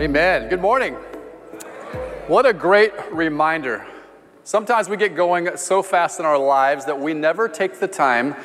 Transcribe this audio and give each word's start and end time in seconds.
Amen. 0.00 0.48
Good 0.48 0.60
morning. 0.60 0.94
What 2.28 2.46
a 2.46 2.52
great 2.52 2.92
reminder. 3.10 3.84
Sometimes 4.44 4.88
we 4.88 4.96
get 4.96 5.16
going 5.16 5.56
so 5.56 5.82
fast 5.82 6.20
in 6.20 6.24
our 6.24 6.38
lives 6.38 6.84
that 6.84 7.00
we 7.00 7.14
never 7.14 7.48
take 7.48 7.80
the 7.80 7.88
time 7.88 8.36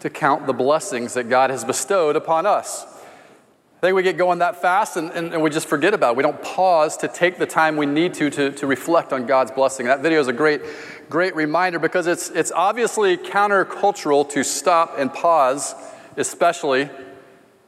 to 0.00 0.08
count 0.08 0.46
the 0.46 0.54
blessings 0.54 1.12
that 1.12 1.24
God 1.24 1.50
has 1.50 1.62
bestowed 1.62 2.16
upon 2.16 2.46
us. 2.46 2.86
I 2.86 3.80
think 3.82 3.96
we 3.96 4.02
get 4.02 4.16
going 4.16 4.38
that 4.38 4.62
fast 4.62 4.96
and, 4.96 5.10
and, 5.10 5.34
and, 5.34 5.42
we 5.42 5.50
just 5.50 5.68
forget 5.68 5.92
about 5.92 6.12
it. 6.12 6.16
We 6.16 6.22
don't 6.22 6.42
pause 6.42 6.96
to 6.96 7.08
take 7.08 7.36
the 7.36 7.44
time 7.44 7.76
we 7.76 7.84
need 7.84 8.14
to, 8.14 8.30
to 8.30 8.50
to 8.52 8.66
reflect 8.66 9.12
on 9.12 9.26
God's 9.26 9.50
blessing. 9.50 9.84
That 9.84 10.00
video 10.00 10.20
is 10.20 10.28
a 10.28 10.32
great, 10.32 10.62
great 11.10 11.36
reminder 11.36 11.78
because 11.78 12.06
it's, 12.06 12.30
it's 12.30 12.50
obviously 12.50 13.18
countercultural 13.18 14.26
to 14.30 14.42
stop 14.42 14.94
and 14.96 15.12
pause, 15.12 15.74
especially 16.16 16.88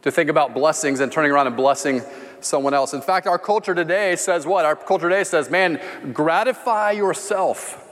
to 0.00 0.10
think 0.10 0.30
about 0.30 0.54
blessings 0.54 1.00
and 1.00 1.12
turning 1.12 1.30
around 1.30 1.48
and 1.48 1.56
blessing 1.56 2.00
someone 2.44 2.74
else. 2.74 2.94
In 2.94 3.00
fact, 3.00 3.26
our 3.26 3.38
culture 3.38 3.74
today 3.74 4.16
says 4.16 4.46
what? 4.46 4.64
Our 4.64 4.76
culture 4.76 5.08
today 5.08 5.24
says, 5.24 5.50
man, 5.50 5.80
gratify 6.12 6.92
yourself, 6.92 7.88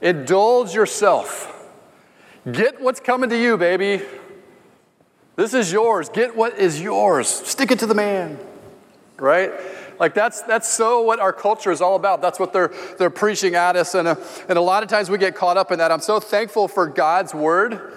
indulge 0.00 0.74
yourself, 0.74 1.68
get 2.50 2.80
what's 2.80 3.00
coming 3.00 3.30
to 3.30 3.38
you, 3.38 3.56
baby. 3.56 4.02
This 5.36 5.54
is 5.54 5.72
yours. 5.72 6.08
Get 6.08 6.36
what 6.36 6.58
is 6.58 6.80
yours. 6.80 7.26
Stick 7.28 7.70
it 7.70 7.78
to 7.78 7.86
the 7.86 7.94
man. 7.94 8.38
Right? 9.16 9.50
Like 9.98 10.14
that's 10.14 10.42
that's 10.42 10.68
so 10.68 11.02
what 11.02 11.20
our 11.20 11.32
culture 11.32 11.70
is 11.70 11.80
all 11.80 11.96
about. 11.96 12.20
That's 12.20 12.40
what 12.40 12.52
they're 12.52 12.72
they're 12.98 13.08
preaching 13.10 13.54
at 13.54 13.76
us, 13.76 13.94
and 13.94 14.08
uh, 14.08 14.16
and 14.48 14.58
a 14.58 14.60
lot 14.60 14.82
of 14.82 14.88
times 14.88 15.08
we 15.08 15.16
get 15.16 15.34
caught 15.34 15.56
up 15.56 15.70
in 15.70 15.78
that. 15.78 15.92
I'm 15.92 16.00
so 16.00 16.18
thankful 16.18 16.66
for 16.66 16.88
God's 16.88 17.32
word 17.32 17.92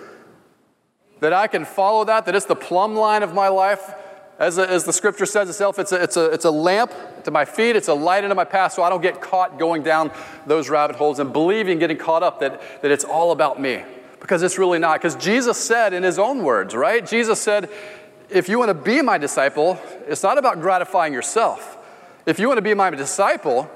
that 1.22 1.34
I 1.34 1.48
can 1.48 1.66
follow 1.66 2.04
that. 2.06 2.26
That 2.26 2.36
it's 2.36 2.46
the 2.46 2.56
plumb 2.56 2.96
line 2.96 3.24
of 3.24 3.34
my 3.34 3.48
life, 3.48 3.94
as, 4.40 4.58
a, 4.58 4.70
as 4.70 4.84
the 4.84 4.94
scripture 4.94 5.26
says 5.26 5.50
itself. 5.50 5.80
It's 5.80 5.92
a 5.92 6.02
it's 6.02 6.18
a 6.18 6.26
it's 6.32 6.46
a 6.46 6.52
lamp 6.52 6.92
to 7.24 7.32
my 7.32 7.46
feet. 7.46 7.76
It's 7.76 7.88
a 7.88 7.94
light 7.94 8.24
into 8.24 8.36
my 8.36 8.44
path, 8.44 8.74
so 8.74 8.84
I 8.84 8.90
don't 8.90 9.02
get 9.02 9.22
caught 9.22 9.58
going 9.58 9.84
down 9.84 10.12
those 10.46 10.70
rabbit 10.70 10.96
holes 10.96 11.20
and 11.20 11.32
believing, 11.32 11.80
getting 11.80 11.98
caught 11.98 12.24
up 12.24 12.40
that 12.42 12.62
that 12.82 12.92
it's 12.92 13.04
all 13.04 13.32
about 13.32 13.60
me 13.62 13.84
because 14.20 14.42
it's 14.42 14.58
really 14.58 14.80
not. 14.80 15.00
Because 15.00 15.16
Jesus 15.16 15.58
said 15.58 15.94
in 15.94 16.04
his 16.04 16.18
own 16.18 16.44
words, 16.44 16.74
right? 16.74 17.06
Jesus 17.06 17.40
said, 17.40 17.70
if 18.30 18.50
you 18.50 18.58
want 18.58 18.70
to 18.70 18.74
be 18.74 19.02
my 19.02 19.18
disciple, 19.18 19.80
it's 20.08 20.24
not 20.24 20.38
about 20.38 20.60
gratifying 20.62 21.14
yourself. 21.14 21.78
If 22.26 22.40
you 22.40 22.48
want 22.48 22.58
to 22.58 22.64
be 22.64 22.74
my 22.74 22.90
disciple, 22.90 23.70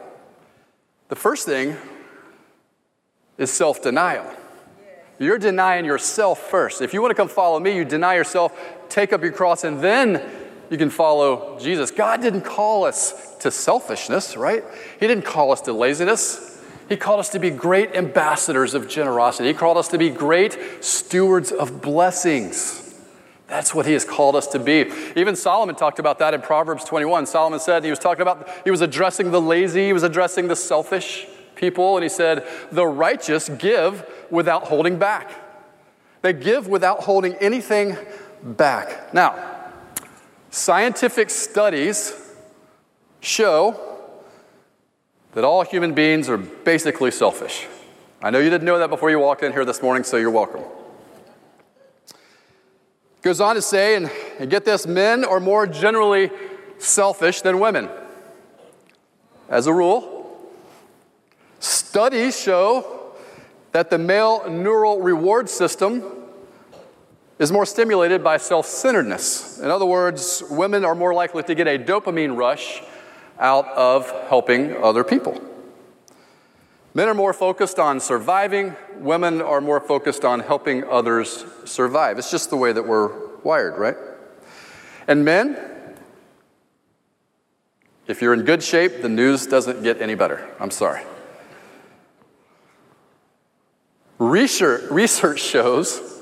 the 1.07 1.15
first 1.15 1.45
thing 1.45 1.77
is 3.37 3.51
self 3.51 3.81
denial. 3.81 4.25
You're 5.19 5.37
denying 5.37 5.85
yourself 5.85 6.39
first. 6.39 6.81
If 6.81 6.93
you 6.93 7.01
want 7.01 7.11
to 7.11 7.15
come 7.15 7.27
follow 7.27 7.59
me, 7.59 7.75
you 7.75 7.85
deny 7.85 8.15
yourself, 8.15 8.57
take 8.87 9.13
up 9.13 9.21
your 9.21 9.33
cross, 9.33 9.63
and 9.63 9.81
then 9.81 10.23
you 10.69 10.77
can 10.77 10.89
follow 10.89 11.57
Jesus. 11.59 11.91
God 11.91 12.21
didn't 12.21 12.41
call 12.41 12.85
us 12.85 13.35
to 13.37 13.51
selfishness, 13.51 14.37
right? 14.37 14.63
He 14.99 15.07
didn't 15.07 15.25
call 15.25 15.51
us 15.51 15.61
to 15.61 15.73
laziness. 15.73 16.61
He 16.87 16.97
called 16.97 17.19
us 17.19 17.29
to 17.29 17.39
be 17.39 17.49
great 17.49 17.95
ambassadors 17.95 18.73
of 18.73 18.87
generosity. 18.87 19.47
He 19.47 19.53
called 19.53 19.77
us 19.77 19.87
to 19.89 19.97
be 19.97 20.09
great 20.09 20.57
stewards 20.83 21.51
of 21.51 21.81
blessings. 21.81 22.85
That's 23.47 23.73
what 23.73 23.87
he 23.87 23.93
has 23.93 24.05
called 24.05 24.35
us 24.35 24.47
to 24.47 24.59
be. 24.59 24.91
Even 25.15 25.35
Solomon 25.35 25.75
talked 25.75 25.97
about 25.97 26.19
that 26.19 26.33
in 26.33 26.41
Proverbs 26.41 26.83
21. 26.83 27.25
Solomon 27.25 27.59
said 27.59 27.83
he 27.83 27.89
was 27.89 27.99
talking 27.99 28.21
about, 28.21 28.47
he 28.63 28.71
was 28.71 28.81
addressing 28.81 29.31
the 29.31 29.41
lazy, 29.41 29.87
he 29.87 29.93
was 29.93 30.03
addressing 30.03 30.47
the 30.47 30.55
selfish 30.55 31.27
people, 31.55 31.97
and 31.97 32.03
he 32.03 32.09
said, 32.09 32.47
The 32.71 32.85
righteous 32.85 33.49
give 33.49 34.07
without 34.29 34.65
holding 34.65 34.99
back. 34.99 35.31
They 36.21 36.33
give 36.33 36.67
without 36.67 37.01
holding 37.01 37.33
anything 37.35 37.97
back. 38.43 39.13
Now, 39.13 39.58
scientific 40.51 41.29
studies 41.29 42.13
show 43.21 43.79
that 45.33 45.43
all 45.43 45.63
human 45.63 45.93
beings 45.93 46.29
are 46.29 46.37
basically 46.37 47.11
selfish. 47.11 47.67
I 48.21 48.29
know 48.31 48.39
you 48.39 48.49
didn't 48.49 48.65
know 48.65 48.79
that 48.79 48.89
before 48.89 49.09
you 49.09 49.19
walked 49.19 49.43
in 49.43 49.51
here 49.51 49.65
this 49.65 49.81
morning, 49.81 50.03
so 50.03 50.17
you're 50.17 50.31
welcome. 50.31 50.63
Goes 53.21 53.41
on 53.41 53.55
to 53.55 53.61
say, 53.61 53.95
and, 53.95 54.09
and 54.39 54.49
get 54.49 54.65
this 54.65 54.87
men 54.87 55.25
are 55.25 55.39
more 55.39 55.67
generally 55.67 56.31
selfish 56.77 57.41
than 57.41 57.59
women. 57.59 57.89
As 59.49 59.67
a 59.67 59.73
rule, 59.73 60.39
studies 61.59 62.39
show 62.39 63.13
that 63.71 63.89
the 63.89 63.97
male 63.97 64.49
neural 64.49 65.01
reward 65.01 65.49
system 65.49 66.03
is 67.39 67.53
more 67.53 67.65
stimulated 67.65 68.23
by 68.23 68.37
self 68.37 68.65
centeredness. 68.67 69.59
In 69.59 69.71
other 69.71 69.85
words, 69.85 70.43
women 70.51 70.85
are 70.85 70.93
more 70.93 71.13
likely 71.13 71.41
to 71.43 71.55
get 71.55 71.67
a 71.67 71.79
dopamine 71.79 72.37
rush 72.37 72.83
out 73.39 73.67
of 73.69 74.11
helping 74.27 74.75
other 74.83 75.05
people. 75.05 75.41
Men 76.93 77.07
are 77.07 77.13
more 77.13 77.33
focused 77.33 77.79
on 77.79 78.01
surviving, 78.01 78.75
women 78.97 79.41
are 79.41 79.61
more 79.61 79.79
focused 79.79 80.25
on 80.25 80.41
helping 80.41 80.83
others 80.83 81.45
survive. 81.63 82.17
It's 82.17 82.31
just 82.31 82.49
the 82.49 82.57
way 82.57 82.73
that 82.73 82.85
we're 82.85 83.37
wired, 83.37 83.77
right? 83.77 83.95
And 85.07 85.23
men, 85.23 85.57
if 88.07 88.21
you're 88.21 88.33
in 88.33 88.43
good 88.43 88.61
shape, 88.61 89.01
the 89.01 89.07
news 89.07 89.47
doesn't 89.47 89.81
get 89.81 90.01
any 90.01 90.15
better. 90.15 90.53
I'm 90.59 90.71
sorry. 90.71 91.03
Research, 94.17 94.91
research 94.91 95.39
shows 95.39 96.18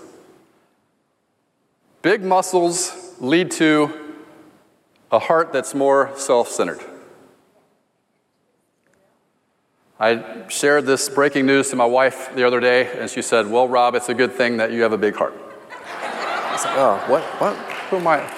big 2.01 2.23
muscles 2.23 3.15
lead 3.19 3.51
to 3.51 4.15
a 5.11 5.19
heart 5.19 5.53
that's 5.53 5.73
more 5.73 6.11
self 6.15 6.49
centered. 6.49 6.79
I 9.99 10.47
shared 10.47 10.85
this 10.85 11.09
breaking 11.09 11.47
news 11.47 11.71
to 11.71 11.75
my 11.75 11.85
wife 11.85 12.33
the 12.35 12.45
other 12.45 12.59
day, 12.59 12.91
and 12.99 13.09
she 13.09 13.23
said, 13.23 13.49
Well, 13.49 13.67
Rob, 13.67 13.95
it's 13.95 14.09
a 14.09 14.13
good 14.13 14.31
thing 14.31 14.57
that 14.57 14.71
you 14.71 14.83
have 14.83 14.93
a 14.93 14.97
big 14.97 15.15
heart. 15.15 15.33
I 15.71 16.51
was 16.51 16.65
like, 16.65 16.77
Oh, 16.77 17.03
what? 17.07 17.23
What? 17.41 17.55
Who 17.89 17.95
am 17.97 18.07
I? 18.07 18.33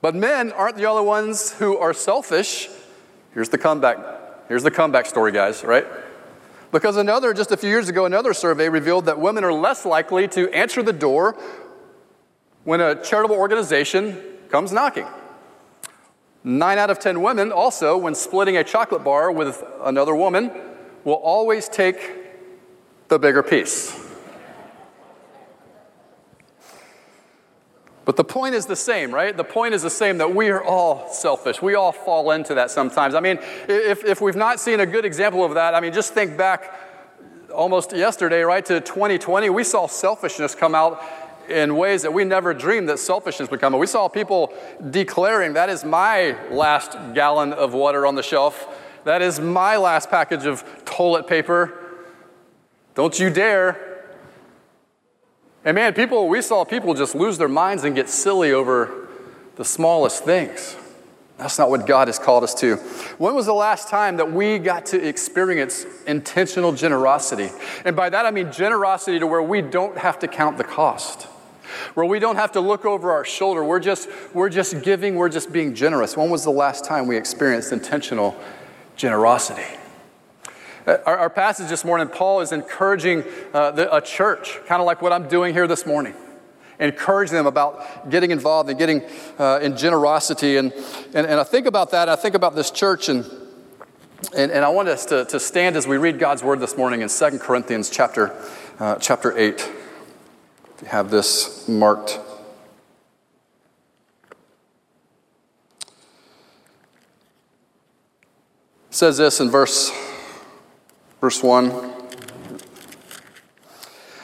But 0.00 0.14
men 0.14 0.52
aren't 0.52 0.76
the 0.76 0.86
only 0.86 1.04
ones 1.04 1.52
who 1.54 1.76
are 1.76 1.92
selfish. 1.92 2.68
Here's 3.34 3.48
the 3.48 3.58
comeback. 3.58 3.98
Here's 4.48 4.62
the 4.62 4.70
comeback 4.70 5.06
story, 5.06 5.32
guys, 5.32 5.62
right? 5.62 5.86
Because 6.70 6.96
another, 6.96 7.32
just 7.32 7.50
a 7.50 7.56
few 7.56 7.70
years 7.70 7.88
ago, 7.88 8.04
another 8.04 8.34
survey 8.34 8.68
revealed 8.68 9.06
that 9.06 9.18
women 9.18 9.42
are 9.44 9.52
less 9.52 9.84
likely 9.86 10.28
to 10.28 10.50
answer 10.54 10.82
the 10.82 10.92
door 10.92 11.36
when 12.64 12.80
a 12.80 13.02
charitable 13.02 13.36
organization 13.36 14.20
comes 14.50 14.72
knocking. 14.72 15.06
Nine 16.44 16.78
out 16.78 16.90
of 16.90 16.98
10 16.98 17.22
women 17.22 17.52
also, 17.52 17.96
when 17.96 18.14
splitting 18.14 18.56
a 18.56 18.64
chocolate 18.64 19.02
bar 19.02 19.32
with 19.32 19.62
another 19.82 20.14
woman, 20.14 20.50
will 21.04 21.14
always 21.14 21.68
take 21.68 21.98
the 23.08 23.18
bigger 23.18 23.42
piece. 23.42 24.07
But 28.08 28.16
the 28.16 28.24
point 28.24 28.54
is 28.54 28.64
the 28.64 28.74
same, 28.74 29.14
right? 29.14 29.36
The 29.36 29.44
point 29.44 29.74
is 29.74 29.82
the 29.82 29.90
same 29.90 30.16
that 30.16 30.34
we 30.34 30.48
are 30.48 30.64
all 30.64 31.12
selfish. 31.12 31.60
We 31.60 31.74
all 31.74 31.92
fall 31.92 32.30
into 32.30 32.54
that 32.54 32.70
sometimes. 32.70 33.14
I 33.14 33.20
mean, 33.20 33.38
if, 33.68 34.02
if 34.02 34.22
we've 34.22 34.34
not 34.34 34.60
seen 34.60 34.80
a 34.80 34.86
good 34.86 35.04
example 35.04 35.44
of 35.44 35.52
that, 35.56 35.74
I 35.74 35.80
mean, 35.80 35.92
just 35.92 36.14
think 36.14 36.34
back 36.34 36.72
almost 37.52 37.94
yesterday, 37.94 38.40
right, 38.40 38.64
to 38.64 38.80
2020. 38.80 39.50
We 39.50 39.62
saw 39.62 39.86
selfishness 39.86 40.54
come 40.54 40.74
out 40.74 41.02
in 41.50 41.76
ways 41.76 42.00
that 42.00 42.14
we 42.14 42.24
never 42.24 42.54
dreamed 42.54 42.88
that 42.88 42.98
selfishness 42.98 43.50
would 43.50 43.60
come. 43.60 43.74
Out. 43.74 43.78
We 43.78 43.86
saw 43.86 44.08
people 44.08 44.54
declaring, 44.88 45.52
That 45.52 45.68
is 45.68 45.84
my 45.84 46.34
last 46.50 46.92
gallon 47.12 47.52
of 47.52 47.74
water 47.74 48.06
on 48.06 48.14
the 48.14 48.22
shelf. 48.22 48.74
That 49.04 49.20
is 49.20 49.38
my 49.38 49.76
last 49.76 50.08
package 50.08 50.46
of 50.46 50.64
toilet 50.86 51.26
paper. 51.26 51.74
Don't 52.94 53.20
you 53.20 53.28
dare. 53.28 53.87
And 55.64 55.74
man, 55.74 55.94
people, 55.94 56.28
we 56.28 56.40
saw 56.42 56.64
people 56.64 56.94
just 56.94 57.14
lose 57.14 57.38
their 57.38 57.48
minds 57.48 57.84
and 57.84 57.94
get 57.94 58.08
silly 58.08 58.52
over 58.52 59.08
the 59.56 59.64
smallest 59.64 60.24
things. 60.24 60.76
That's 61.36 61.58
not 61.58 61.70
what 61.70 61.86
God 61.86 62.08
has 62.08 62.18
called 62.18 62.42
us 62.42 62.54
to. 62.54 62.76
When 63.18 63.34
was 63.34 63.46
the 63.46 63.54
last 63.54 63.88
time 63.88 64.16
that 64.16 64.32
we 64.32 64.58
got 64.58 64.86
to 64.86 65.06
experience 65.06 65.86
intentional 66.06 66.72
generosity? 66.72 67.50
And 67.84 67.94
by 67.94 68.10
that 68.10 68.26
I 68.26 68.30
mean 68.30 68.50
generosity 68.50 69.18
to 69.18 69.26
where 69.26 69.42
we 69.42 69.62
don't 69.62 69.96
have 69.98 70.18
to 70.20 70.28
count 70.28 70.58
the 70.58 70.64
cost 70.64 71.28
where 71.94 72.06
we 72.06 72.18
don't 72.18 72.36
have 72.36 72.52
to 72.52 72.60
look 72.60 72.84
over 72.84 73.12
our 73.12 73.24
shoulder. 73.24 73.62
We're 73.62 73.80
just, 73.80 74.08
we're 74.34 74.48
just 74.48 74.82
giving, 74.82 75.16
we're 75.16 75.28
just 75.28 75.52
being 75.52 75.74
generous. 75.74 76.16
When 76.16 76.30
was 76.30 76.44
the 76.44 76.50
last 76.50 76.84
time 76.84 77.06
we 77.06 77.16
experienced 77.16 77.72
intentional 77.72 78.36
generosity? 78.96 79.62
Our, 80.88 81.18
our 81.18 81.30
passage 81.30 81.68
this 81.68 81.84
morning, 81.84 82.08
Paul 82.08 82.40
is 82.40 82.50
encouraging 82.50 83.22
uh, 83.52 83.72
the, 83.72 83.94
a 83.94 84.00
church, 84.00 84.58
kind 84.64 84.80
of 84.80 84.86
like 84.86 85.02
what 85.02 85.12
I'm 85.12 85.28
doing 85.28 85.52
here 85.52 85.66
this 85.66 85.84
morning, 85.84 86.14
encouraging 86.80 87.36
them 87.36 87.46
about 87.46 88.08
getting 88.08 88.30
involved 88.30 88.70
and 88.70 88.78
getting 88.78 89.02
uh, 89.38 89.58
in 89.60 89.76
generosity. 89.76 90.56
And, 90.56 90.72
and, 91.12 91.26
and 91.26 91.38
I 91.38 91.44
think 91.44 91.66
about 91.66 91.90
that, 91.90 92.08
I 92.08 92.16
think 92.16 92.34
about 92.34 92.54
this 92.54 92.70
church, 92.70 93.10
and, 93.10 93.26
and, 94.34 94.50
and 94.50 94.64
I 94.64 94.70
want 94.70 94.88
us 94.88 95.04
to, 95.06 95.26
to 95.26 95.38
stand 95.38 95.76
as 95.76 95.86
we 95.86 95.98
read 95.98 96.18
God's 96.18 96.42
word 96.42 96.58
this 96.58 96.74
morning 96.74 97.02
in 97.02 97.10
2 97.10 97.38
Corinthians 97.38 97.90
chapter, 97.90 98.34
uh, 98.78 98.96
chapter 98.96 99.36
8. 99.36 99.60
If 99.60 99.72
you 100.80 100.88
have 100.88 101.10
this 101.10 101.68
marked. 101.68 102.18
Says 108.88 109.18
this 109.18 109.38
in 109.38 109.50
verse 109.50 109.92
verse 111.20 111.42
1. 111.42 111.66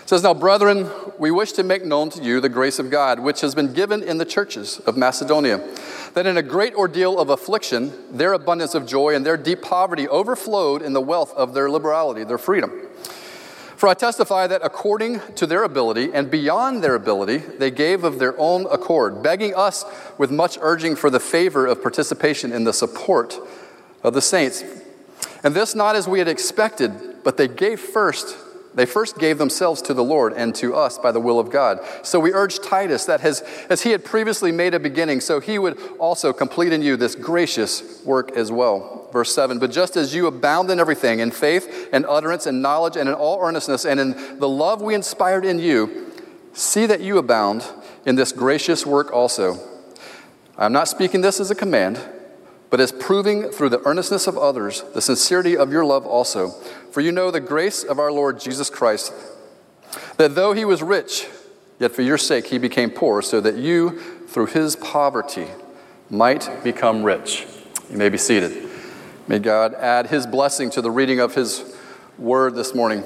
It 0.05 0.09
says, 0.09 0.23
Now, 0.23 0.35
brethren, 0.35 0.91
we 1.19 1.31
wish 1.31 1.53
to 1.53 1.63
make 1.63 1.85
known 1.85 2.11
to 2.11 2.23
you 2.23 2.41
the 2.41 2.49
grace 2.49 2.79
of 2.79 2.91
God, 2.91 3.21
which 3.21 3.41
has 3.41 3.55
been 3.55 3.73
given 3.73 4.03
in 4.03 4.19
the 4.19 4.25
churches 4.25 4.79
of 4.81 4.97
Macedonia, 4.97 5.67
that 6.13 6.27
in 6.27 6.37
a 6.37 6.43
great 6.43 6.75
ordeal 6.75 7.19
of 7.19 7.31
affliction, 7.31 7.93
their 8.11 8.35
abundance 8.35 8.75
of 8.75 8.87
joy 8.87 9.15
and 9.15 9.25
their 9.25 9.37
deep 9.37 9.63
poverty 9.63 10.07
overflowed 10.09 10.83
in 10.83 10.93
the 10.93 11.01
wealth 11.01 11.33
of 11.35 11.55
their 11.55 11.71
liberality, 11.71 12.23
their 12.23 12.39
freedom. 12.39 12.71
For 13.77 13.89
I 13.89 13.95
testify 13.95 14.47
that 14.47 14.61
according 14.63 15.21
to 15.37 15.47
their 15.47 15.65
ability 15.65 16.11
and 16.13 16.31
beyond 16.31 16.85
their 16.85 16.95
ability, 16.95 17.39
they 17.39 17.71
gave 17.71 18.05
of 18.05 18.19
their 18.19 18.39
own 18.39 18.67
accord, 18.71 19.23
begging 19.23 19.55
us 19.55 19.85
with 20.17 20.31
much 20.31 20.59
urging 20.61 20.97
for 20.97 21.11
the 21.11 21.21
favor 21.21 21.67
of 21.67 21.83
participation 21.83 22.53
in 22.53 22.65
the 22.65 22.73
support 22.73 23.37
of 24.03 24.15
the 24.15 24.23
saints. 24.23 24.63
And 25.45 25.55
this 25.55 25.75
not 25.75 25.95
as 25.95 26.09
we 26.09 26.19
had 26.19 26.29
expected, 26.29 27.23
but 27.23 27.37
they 27.37 27.47
gave 27.47 27.79
first 27.79 28.37
they 28.75 28.87
first 28.87 29.19
gave 29.19 29.39
themselves 29.39 29.81
to 29.83 29.95
the 29.95 30.03
Lord 30.03 30.33
and 30.33 30.55
to 30.57 30.75
us 30.75 30.99
by 30.99 31.13
the 31.13 31.21
will 31.21 31.39
of 31.39 31.51
God. 31.51 31.81
So 32.03 32.19
we 32.19 32.33
urge 32.33 32.59
Titus 32.59 33.05
that 33.07 33.21
has, 33.21 33.43
as 33.71 33.83
he 33.83 33.91
had 33.91 34.05
previously 34.05 34.51
made 34.51 34.75
a 34.75 34.81
beginning, 34.81 35.21
so 35.21 35.41
he 35.41 35.59
would 35.59 35.79
also 35.99 36.33
complete 36.33 36.73
in 36.73 36.83
you 36.83 36.97
this 36.97 37.15
gracious 37.15 38.03
work 38.05 38.33
as 38.33 38.51
well. 38.51 39.09
Verse 39.13 39.33
7 39.33 39.59
But 39.59 39.71
just 39.71 39.97
as 39.97 40.15
you 40.15 40.27
abound 40.27 40.71
in 40.71 40.81
everything, 40.81 41.21
in 41.21 41.31
faith 41.31 41.89
and 41.93 42.05
utterance 42.07 42.47
and 42.47 42.63
knowledge 42.63 42.97
and 42.97 43.09
in 43.09 43.15
all 43.15 43.41
earnestness 43.41 43.85
and 43.85 44.01
in 44.01 44.39
the 44.41 44.49
love 44.49 44.83
we 44.83 44.95
inspired 44.95 45.45
in 45.45 45.59
you, 45.59 46.11
see 46.53 46.87
that 46.87 47.01
you 47.01 47.19
abound 47.19 47.65
in 48.05 48.17
this 48.17 48.33
gracious 48.33 48.85
work 48.85 49.13
also. 49.13 49.57
I'm 50.59 50.73
not 50.73 50.89
speaking 50.89 51.21
this 51.21 51.39
as 51.39 51.51
a 51.51 51.55
command 51.55 52.01
but 52.75 52.81
as 52.81 52.91
proving 52.91 53.51
through 53.51 53.69
the 53.69 53.81
earnestness 53.87 54.27
of 54.27 54.37
others 54.37 54.83
the 54.95 55.01
sincerity 55.01 55.57
of 55.57 55.71
your 55.71 55.85
love 55.85 56.05
also. 56.05 56.49
For 56.91 57.01
you 57.01 57.13
know 57.13 57.31
the 57.31 57.39
grace 57.39 57.85
of 57.85 58.01
our 58.01 58.11
Lord 58.11 58.41
Jesus 58.41 58.69
Christ, 58.69 59.13
that 60.17 60.35
though 60.35 60.55
he 60.55 60.65
was 60.65 60.83
rich, 60.83 61.29
yet 61.79 61.93
for 61.93 62.03
your 62.03 62.19
sake 62.19 62.47
he 62.47 62.59
became 62.59 62.91
poor, 62.91 63.23
so 63.23 63.41
that 63.41 63.55
you, 63.55 64.01
through 64.27 64.47
his 64.47 64.75
poverty, 64.75 65.47
might 66.11 66.65
become 66.65 67.05
rich. 67.05 67.47
You 67.93 67.97
may 67.97 68.09
be 68.09 68.19
seated. 68.19 68.69
May 69.29 69.39
God 69.39 69.75
add 69.75 70.09
his 70.09 70.27
blessing 70.27 70.69
to 70.71 70.83
the 70.83 70.91
reading 70.91 71.21
of 71.21 71.37
his 71.37 71.79
word 72.19 72.57
this 72.57 72.75
morning. 72.75 73.05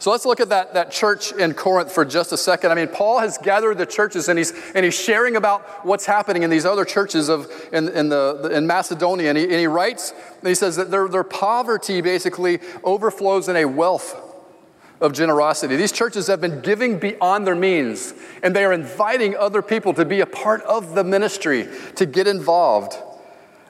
So 0.00 0.12
let's 0.12 0.24
look 0.24 0.38
at 0.38 0.50
that, 0.50 0.74
that 0.74 0.92
church 0.92 1.32
in 1.32 1.54
Corinth 1.54 1.90
for 1.90 2.04
just 2.04 2.30
a 2.30 2.36
second. 2.36 2.70
I 2.70 2.76
mean, 2.76 2.86
Paul 2.86 3.18
has 3.18 3.36
gathered 3.36 3.78
the 3.78 3.86
churches 3.86 4.28
and 4.28 4.38
he's, 4.38 4.52
and 4.74 4.84
he's 4.84 4.94
sharing 4.94 5.34
about 5.34 5.84
what's 5.84 6.06
happening 6.06 6.44
in 6.44 6.50
these 6.50 6.64
other 6.64 6.84
churches 6.84 7.28
of, 7.28 7.50
in, 7.72 7.88
in, 7.88 8.08
the, 8.08 8.48
in 8.52 8.66
Macedonia. 8.66 9.30
And 9.30 9.36
he, 9.36 9.44
and 9.44 9.54
he 9.54 9.66
writes, 9.66 10.12
and 10.38 10.48
he 10.48 10.54
says 10.54 10.76
that 10.76 10.92
their, 10.92 11.08
their 11.08 11.24
poverty 11.24 12.00
basically 12.00 12.60
overflows 12.84 13.48
in 13.48 13.56
a 13.56 13.64
wealth 13.64 14.16
of 15.00 15.12
generosity. 15.12 15.74
These 15.76 15.92
churches 15.92 16.28
have 16.28 16.40
been 16.40 16.60
giving 16.60 16.98
beyond 16.98 17.46
their 17.46 17.54
means, 17.54 18.14
and 18.42 18.54
they 18.54 18.64
are 18.64 18.72
inviting 18.72 19.36
other 19.36 19.62
people 19.62 19.94
to 19.94 20.04
be 20.04 20.20
a 20.20 20.26
part 20.26 20.62
of 20.62 20.94
the 20.94 21.04
ministry, 21.04 21.68
to 21.96 22.06
get 22.06 22.26
involved. 22.26 22.96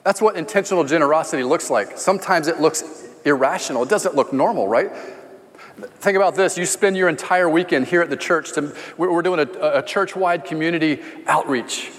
That's 0.04 0.22
what 0.22 0.36
intentional 0.36 0.84
generosity 0.84 1.42
looks 1.42 1.68
like. 1.68 1.98
Sometimes 1.98 2.48
it 2.48 2.60
looks 2.60 3.06
irrational, 3.24 3.82
it 3.82 3.90
doesn't 3.90 4.14
look 4.14 4.32
normal, 4.32 4.68
right? 4.68 4.90
Think 5.78 6.16
about 6.16 6.34
this. 6.34 6.58
You 6.58 6.66
spend 6.66 6.96
your 6.96 7.08
entire 7.08 7.48
weekend 7.48 7.86
here 7.86 8.02
at 8.02 8.10
the 8.10 8.16
church. 8.16 8.52
To, 8.52 8.74
we're 8.96 9.22
doing 9.22 9.40
a, 9.40 9.78
a 9.78 9.82
church 9.82 10.16
wide 10.16 10.44
community 10.44 11.00
outreach. 11.26 11.90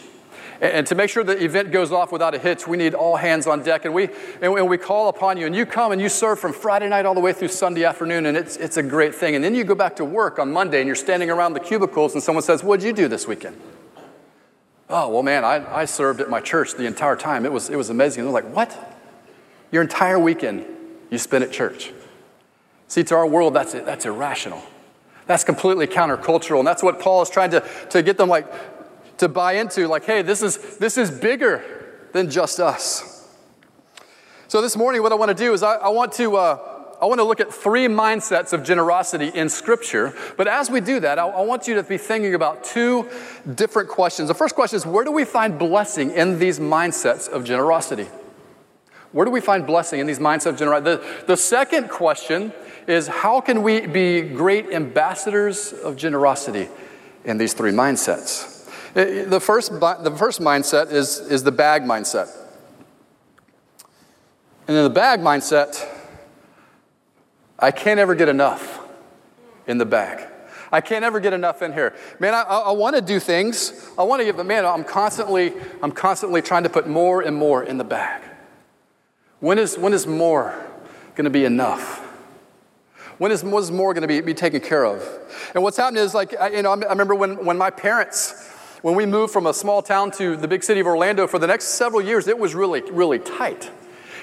And 0.62 0.86
to 0.88 0.96
make 0.96 1.10
sure 1.10 1.24
the 1.24 1.42
event 1.42 1.72
goes 1.72 1.94
off 1.94 2.12
without 2.12 2.36
a 2.36 2.40
hitch, 2.40 2.68
we 2.68 2.76
need 2.76 2.94
all 2.94 3.16
hands 3.16 3.48
on 3.48 3.64
deck. 3.64 3.86
And 3.86 3.94
we, 3.94 4.10
and 4.42 4.68
we 4.68 4.78
call 4.78 5.08
upon 5.08 5.38
you, 5.38 5.46
and 5.46 5.56
you 5.56 5.66
come 5.66 5.94
and 5.94 6.02
you 6.02 6.10
serve 6.10 6.38
from 6.40 6.52
Friday 6.52 6.90
night 6.90 7.06
all 7.06 7.14
the 7.14 7.22
way 7.22 7.32
through 7.32 7.48
Sunday 7.48 7.86
afternoon, 7.86 8.26
and 8.26 8.36
it's, 8.36 8.58
it's 8.58 8.76
a 8.76 8.84
great 8.84 9.16
thing. 9.16 9.36
And 9.36 9.44
then 9.44 9.56
you 9.56 9.64
go 9.64 9.76
back 9.76 9.96
to 9.98 10.06
work 10.06 10.38
on 10.38 10.52
Monday, 10.52 10.80
and 10.80 10.88
you're 10.88 10.96
standing 10.96 11.30
around 11.30 11.54
the 11.54 11.62
cubicles, 11.62 12.14
and 12.14 12.22
someone 12.22 12.44
says, 12.44 12.62
What'd 12.62 12.84
you 12.84 12.92
do 12.92 13.08
this 13.08 13.26
weekend? 13.26 13.60
Oh, 14.90 15.08
well, 15.08 15.24
man, 15.24 15.46
I, 15.46 15.82
I 15.82 15.86
served 15.86 16.20
at 16.20 16.30
my 16.30 16.42
church 16.42 16.74
the 16.74 16.86
entire 16.86 17.16
time. 17.16 17.46
It 17.46 17.54
was, 17.54 17.70
it 17.70 17.78
was 17.78 17.90
amazing. 17.90 18.22
And 18.22 18.28
they're 18.28 18.44
like, 18.44 18.54
What? 18.54 18.98
Your 19.72 19.82
entire 19.82 20.20
weekend 20.20 20.66
you 21.10 21.20
spent 21.20 21.44
at 21.44 21.54
church. 21.54 21.94
See, 22.90 23.04
to 23.06 23.16
our 23.16 23.26
world, 23.26 23.54
that's, 23.54 23.72
that's 23.72 24.06
irrational. 24.06 24.62
That's 25.28 25.44
completely 25.44 25.86
countercultural. 25.86 26.58
And 26.58 26.68
that's 26.68 26.82
what 26.82 27.00
Paul 27.00 27.22
is 27.22 27.30
trying 27.30 27.52
to, 27.52 27.64
to 27.92 28.02
get 28.02 28.18
them 28.18 28.30
like 28.30 28.52
to 29.20 29.30
buy 29.30 29.54
into, 29.54 29.88
like, 29.88 30.06
hey, 30.06 30.22
this 30.24 30.42
is 30.42 30.78
this 30.78 30.98
is 30.98 31.12
bigger 31.12 31.64
than 32.14 32.32
just 32.32 32.60
us. 32.60 33.28
So 34.48 34.62
this 34.62 34.76
morning, 34.76 35.04
what 35.04 35.12
I 35.12 35.16
want 35.16 35.30
to 35.30 35.36
do 35.36 35.54
is 35.54 35.62
I, 35.62 35.76
I 35.76 35.90
want 35.90 36.14
to 36.14 36.36
uh, 36.36 36.80
I 37.00 37.06
want 37.06 37.20
to 37.20 37.24
look 37.24 37.40
at 37.40 37.54
three 37.54 37.86
mindsets 37.86 38.54
of 38.54 38.64
generosity 38.64 39.28
in 39.28 39.50
Scripture. 39.50 40.14
But 40.36 40.48
as 40.48 40.72
we 40.72 40.82
do 40.82 41.00
that, 41.02 41.20
I, 41.20 41.28
I 41.28 41.42
want 41.42 41.68
you 41.68 41.76
to 41.76 41.84
be 41.84 41.98
thinking 41.98 42.34
about 42.34 42.64
two 42.64 43.08
different 43.54 43.90
questions. 43.90 44.30
The 44.30 44.34
first 44.34 44.56
question 44.56 44.78
is 44.78 44.86
where 44.86 45.06
do 45.06 45.12
we 45.12 45.26
find 45.26 45.60
blessing 45.60 46.10
in 46.12 46.40
these 46.40 46.60
mindsets 46.60 47.30
of 47.30 47.44
generosity? 47.44 48.08
Where 49.12 49.26
do 49.26 49.32
we 49.32 49.42
find 49.42 49.68
blessing 49.68 50.00
in 50.00 50.08
these 50.08 50.20
mindsets 50.20 50.48
of 50.48 50.58
generosity? 50.58 51.04
The, 51.04 51.26
the 51.28 51.38
second 51.38 51.90
question 51.90 52.52
is 52.90 53.08
how 53.08 53.42
can 53.42 53.62
we 53.64 53.86
be 53.86 54.22
great 54.22 54.68
ambassadors 54.74 55.74
of 55.74 55.96
generosity 55.96 56.68
in 57.24 57.38
these 57.38 57.54
three 57.54 57.72
mindsets? 57.72 58.68
Uh, 58.96 59.30
the 59.30 59.40
first, 59.40 59.72
the 59.72 60.16
first 60.18 60.42
mindset 60.42 60.92
is, 60.92 61.20
is 61.20 61.44
the 61.44 61.52
bag 61.52 61.84
mindset. 61.84 62.30
And 64.68 64.76
in 64.76 64.84
the 64.84 64.90
bag 64.90 65.20
mindset, 65.20 65.88
I 67.58 67.72
can't 67.72 68.00
ever 68.00 68.16
get 68.16 68.30
enough 68.30 68.80
in 69.68 69.78
the 69.78 69.86
bag. 69.86 70.28
I 70.72 70.82
can't 70.82 71.04
ever 71.04 71.20
get 71.20 71.34
enough 71.34 71.62
in 71.62 71.74
here. 71.74 71.96
Man, 72.20 72.34
I, 72.34 72.42
I 72.42 72.72
want 72.72 72.96
to 72.96 73.02
do 73.02 73.20
things. 73.20 73.90
I 73.98 74.04
want 74.04 74.22
to 74.22 74.26
give, 74.26 74.38
but 74.38 74.46
man, 74.46 74.66
I'm 74.66 74.84
constantly, 74.84 75.54
I'm 75.82 75.92
constantly 75.92 76.42
trying 76.42 76.64
to 76.64 76.70
put 76.70 76.88
more 76.88 77.22
and 77.22 77.36
more 77.36 77.64
in 77.64 77.78
the 77.78 77.84
bag. 77.84 78.24
When 79.40 79.58
is, 79.58 79.78
when 79.78 79.94
is 79.94 80.06
more 80.06 80.54
going 81.16 81.26
to 81.26 81.32
be 81.32 81.46
enough? 81.46 82.09
When 83.20 83.34
is, 83.34 83.44
when 83.44 83.62
is 83.62 83.70
more 83.70 83.94
going 83.94 84.02
to 84.02 84.08
be, 84.08 84.22
be 84.22 84.34
taken 84.34 84.62
care 84.62 84.86
of? 84.86 85.08
And 85.54 85.62
what's 85.62 85.76
happening 85.76 86.02
is 86.02 86.14
like, 86.14 86.34
I, 86.40 86.50
you 86.50 86.62
know, 86.62 86.72
I 86.72 86.90
remember 86.90 87.14
when, 87.14 87.46
when 87.46 87.58
my 87.58 87.70
parents, 87.70 88.48
when 88.82 88.96
we 88.96 89.06
moved 89.06 89.34
from 89.34 89.46
a 89.46 89.54
small 89.54 89.82
town 89.82 90.12
to 90.12 90.38
the 90.38 90.48
big 90.48 90.64
city 90.64 90.80
of 90.80 90.88
Orlando 90.88 91.28
for 91.28 91.38
the 91.38 91.48
next 91.48 91.66
several 91.66 92.02
years, 92.02 92.30
it 92.30 92.40
was 92.40 92.56
really, 92.56 92.82
really 92.90 93.20
tight. 93.20 93.70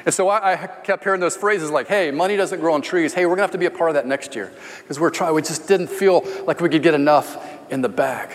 And 0.06 0.14
so 0.14 0.28
I, 0.28 0.52
I, 0.52 0.66
kept 0.66 1.04
hearing 1.04 1.20
those 1.20 1.36
phrases 1.36 1.70
like, 1.70 1.88
hey, 1.88 2.10
money 2.10 2.36
doesn't 2.36 2.58
grow 2.58 2.72
on 2.72 2.80
trees. 2.80 3.12
Hey, 3.12 3.26
we're 3.26 3.30
going 3.30 3.38
to 3.38 3.42
have 3.42 3.50
to 3.50 3.58
be 3.58 3.66
a 3.66 3.70
part 3.70 3.90
of 3.90 3.94
that 3.94 4.06
next 4.06 4.34
year. 4.34 4.50
Because 4.78 4.98
we're 4.98 5.10
trying, 5.10 5.34
we 5.34 5.42
just 5.42 5.68
didn't 5.68 5.88
feel 5.88 6.22
like 6.46 6.60
we 6.60 6.70
could 6.70 6.82
get 6.82 6.94
enough 6.94 7.36
in 7.70 7.82
the 7.82 7.88
bag. 7.90 8.30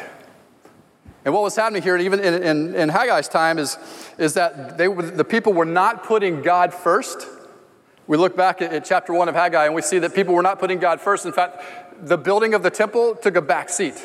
And 1.26 1.34
what 1.34 1.42
was 1.42 1.56
happening 1.56 1.82
here, 1.82 1.98
even 1.98 2.20
in, 2.20 2.44
in, 2.44 2.76
in 2.76 2.90
Haggai's 2.90 3.28
time, 3.28 3.58
is, 3.58 3.78
is 4.20 4.36
that 4.36 4.78
they, 4.78 4.88
the 4.88 5.24
people 5.24 5.54
were 5.54 5.66
not 5.66 6.04
putting 6.04 6.44
God 6.44 6.72
first 6.72 7.28
we 8.08 8.18
look 8.18 8.36
back 8.36 8.62
at, 8.62 8.74
at 8.74 8.86
chapter 8.86 9.14
1 9.14 9.30
of 9.30 9.36
Haggai 9.36 9.66
and 9.66 9.76
we 9.76 9.82
see 9.82 10.00
that 10.00 10.14
people 10.14 10.34
were 10.34 10.42
not 10.42 10.60
putting 10.60 10.80
God 10.80 11.00
first. 11.00 11.26
In 11.26 11.34
fact, 11.34 11.64
the 12.08 12.18
building 12.18 12.54
of 12.54 12.64
the 12.64 12.70
temple 12.70 13.16
took 13.16 13.36
a 13.36 13.42
back 13.42 13.70
seat 13.70 13.96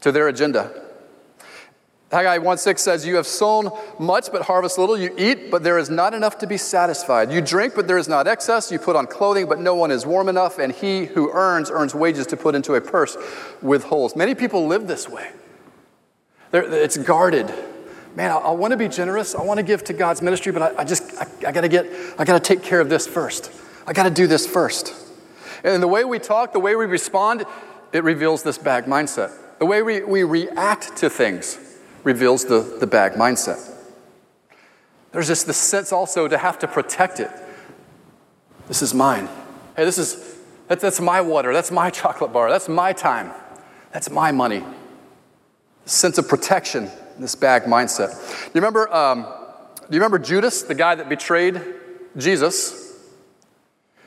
to 0.00 0.12
their 0.12 0.28
agenda. 0.28 0.82
Haggai 2.10 2.38
1:6 2.38 2.78
says, 2.78 3.06
You 3.06 3.16
have 3.16 3.26
sown 3.26 3.70
much 3.98 4.30
but 4.30 4.42
harvest 4.42 4.78
little. 4.78 4.96
You 4.96 5.12
eat, 5.18 5.50
but 5.50 5.64
there 5.64 5.76
is 5.76 5.90
not 5.90 6.14
enough 6.14 6.38
to 6.38 6.46
be 6.46 6.56
satisfied. 6.56 7.32
You 7.32 7.40
drink, 7.40 7.74
but 7.74 7.88
there 7.88 7.98
is 7.98 8.08
not 8.08 8.28
excess. 8.28 8.70
You 8.70 8.78
put 8.78 8.94
on 8.94 9.06
clothing, 9.06 9.46
but 9.46 9.58
no 9.58 9.74
one 9.74 9.90
is 9.90 10.06
warm 10.06 10.28
enough. 10.28 10.58
And 10.58 10.72
he 10.72 11.06
who 11.06 11.32
earns, 11.32 11.68
earns 11.68 11.94
wages 11.94 12.26
to 12.28 12.36
put 12.36 12.54
into 12.54 12.74
a 12.74 12.80
purse 12.80 13.16
with 13.60 13.84
holes. 13.84 14.14
Many 14.14 14.36
people 14.36 14.68
live 14.68 14.86
this 14.86 15.08
way. 15.08 15.32
They're, 16.52 16.62
it's 16.62 16.96
guarded 16.96 17.52
man, 18.16 18.30
I, 18.30 18.36
I 18.36 18.50
want 18.50 18.72
to 18.72 18.76
be 18.76 18.88
generous. 18.88 19.34
I 19.34 19.42
want 19.42 19.58
to 19.58 19.62
give 19.62 19.84
to 19.84 19.92
God's 19.92 20.22
ministry, 20.22 20.50
but 20.50 20.62
I, 20.62 20.80
I 20.80 20.84
just, 20.84 21.05
I, 21.18 21.48
I 21.48 21.52
got 21.52 21.62
to 21.62 21.68
get, 21.68 21.86
I 22.18 22.24
got 22.24 22.42
to 22.42 22.54
take 22.54 22.62
care 22.62 22.80
of 22.80 22.88
this 22.88 23.06
first. 23.06 23.50
I 23.86 23.92
got 23.92 24.04
to 24.04 24.10
do 24.10 24.26
this 24.26 24.46
first. 24.46 24.94
And 25.64 25.82
the 25.82 25.88
way 25.88 26.04
we 26.04 26.18
talk, 26.18 26.52
the 26.52 26.60
way 26.60 26.76
we 26.76 26.86
respond, 26.86 27.44
it 27.92 28.04
reveals 28.04 28.42
this 28.42 28.58
bag 28.58 28.84
mindset. 28.84 29.32
The 29.58 29.66
way 29.66 29.82
we, 29.82 30.02
we 30.02 30.22
react 30.22 30.96
to 30.98 31.10
things 31.10 31.58
reveals 32.04 32.44
the, 32.44 32.60
the 32.78 32.86
bag 32.86 33.12
mindset. 33.12 33.74
There's 35.12 35.28
just 35.28 35.46
this 35.46 35.56
sense 35.56 35.92
also 35.92 36.28
to 36.28 36.36
have 36.36 36.58
to 36.58 36.68
protect 36.68 37.20
it. 37.20 37.30
This 38.68 38.82
is 38.82 38.92
mine. 38.92 39.28
Hey, 39.76 39.84
this 39.84 39.98
is, 39.98 40.36
that, 40.68 40.80
that's 40.80 41.00
my 41.00 41.20
water. 41.20 41.52
That's 41.52 41.70
my 41.70 41.90
chocolate 41.90 42.32
bar. 42.32 42.50
That's 42.50 42.68
my 42.68 42.92
time. 42.92 43.32
That's 43.92 44.10
my 44.10 44.32
money. 44.32 44.62
Sense 45.86 46.18
of 46.18 46.28
protection 46.28 46.90
this 47.18 47.34
bag 47.34 47.62
mindset. 47.62 48.10
You 48.46 48.60
remember, 48.60 48.92
um, 48.92 49.26
do 49.88 49.94
you 49.94 50.00
remember 50.00 50.18
Judas, 50.18 50.62
the 50.62 50.74
guy 50.74 50.94
that 50.94 51.08
betrayed 51.08 51.60
Jesus? 52.16 52.84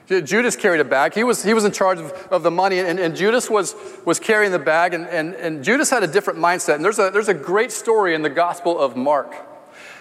Judas 0.07 0.55
carried 0.55 0.81
a 0.81 0.85
bag. 0.85 1.13
He 1.13 1.23
was, 1.23 1.43
he 1.43 1.53
was 1.53 1.65
in 1.65 1.71
charge 1.71 1.99
of, 1.99 2.11
of 2.31 2.41
the 2.41 2.49
money, 2.49 2.79
and, 2.79 2.99
and 2.99 3.15
Judas 3.15 3.49
was, 3.49 3.75
was 4.05 4.19
carrying 4.19 4.51
the 4.51 4.59
bag, 4.59 4.93
and, 4.95 5.07
and, 5.07 5.35
and 5.35 5.63
Judas 5.63 5.89
had 5.91 6.01
a 6.01 6.07
different 6.07 6.39
mindset. 6.39 6.75
And 6.75 6.83
there's 6.83 6.97
a, 6.97 7.11
there's 7.11 7.27
a 7.27 7.33
great 7.33 7.71
story 7.71 8.15
in 8.15 8.23
the 8.23 8.29
Gospel 8.29 8.79
of 8.79 8.97
Mark. 8.97 9.35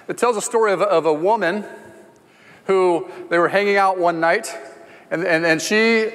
It 0.08 0.16
tells 0.16 0.36
a 0.38 0.40
story 0.40 0.72
of, 0.72 0.80
of 0.80 1.04
a 1.04 1.12
woman 1.12 1.64
who 2.64 3.10
they 3.28 3.38
were 3.38 3.48
hanging 3.48 3.76
out 3.76 3.98
one 3.98 4.18
night, 4.18 4.52
and, 5.10 5.24
and, 5.24 5.44
and 5.44 5.60
she 5.60 6.10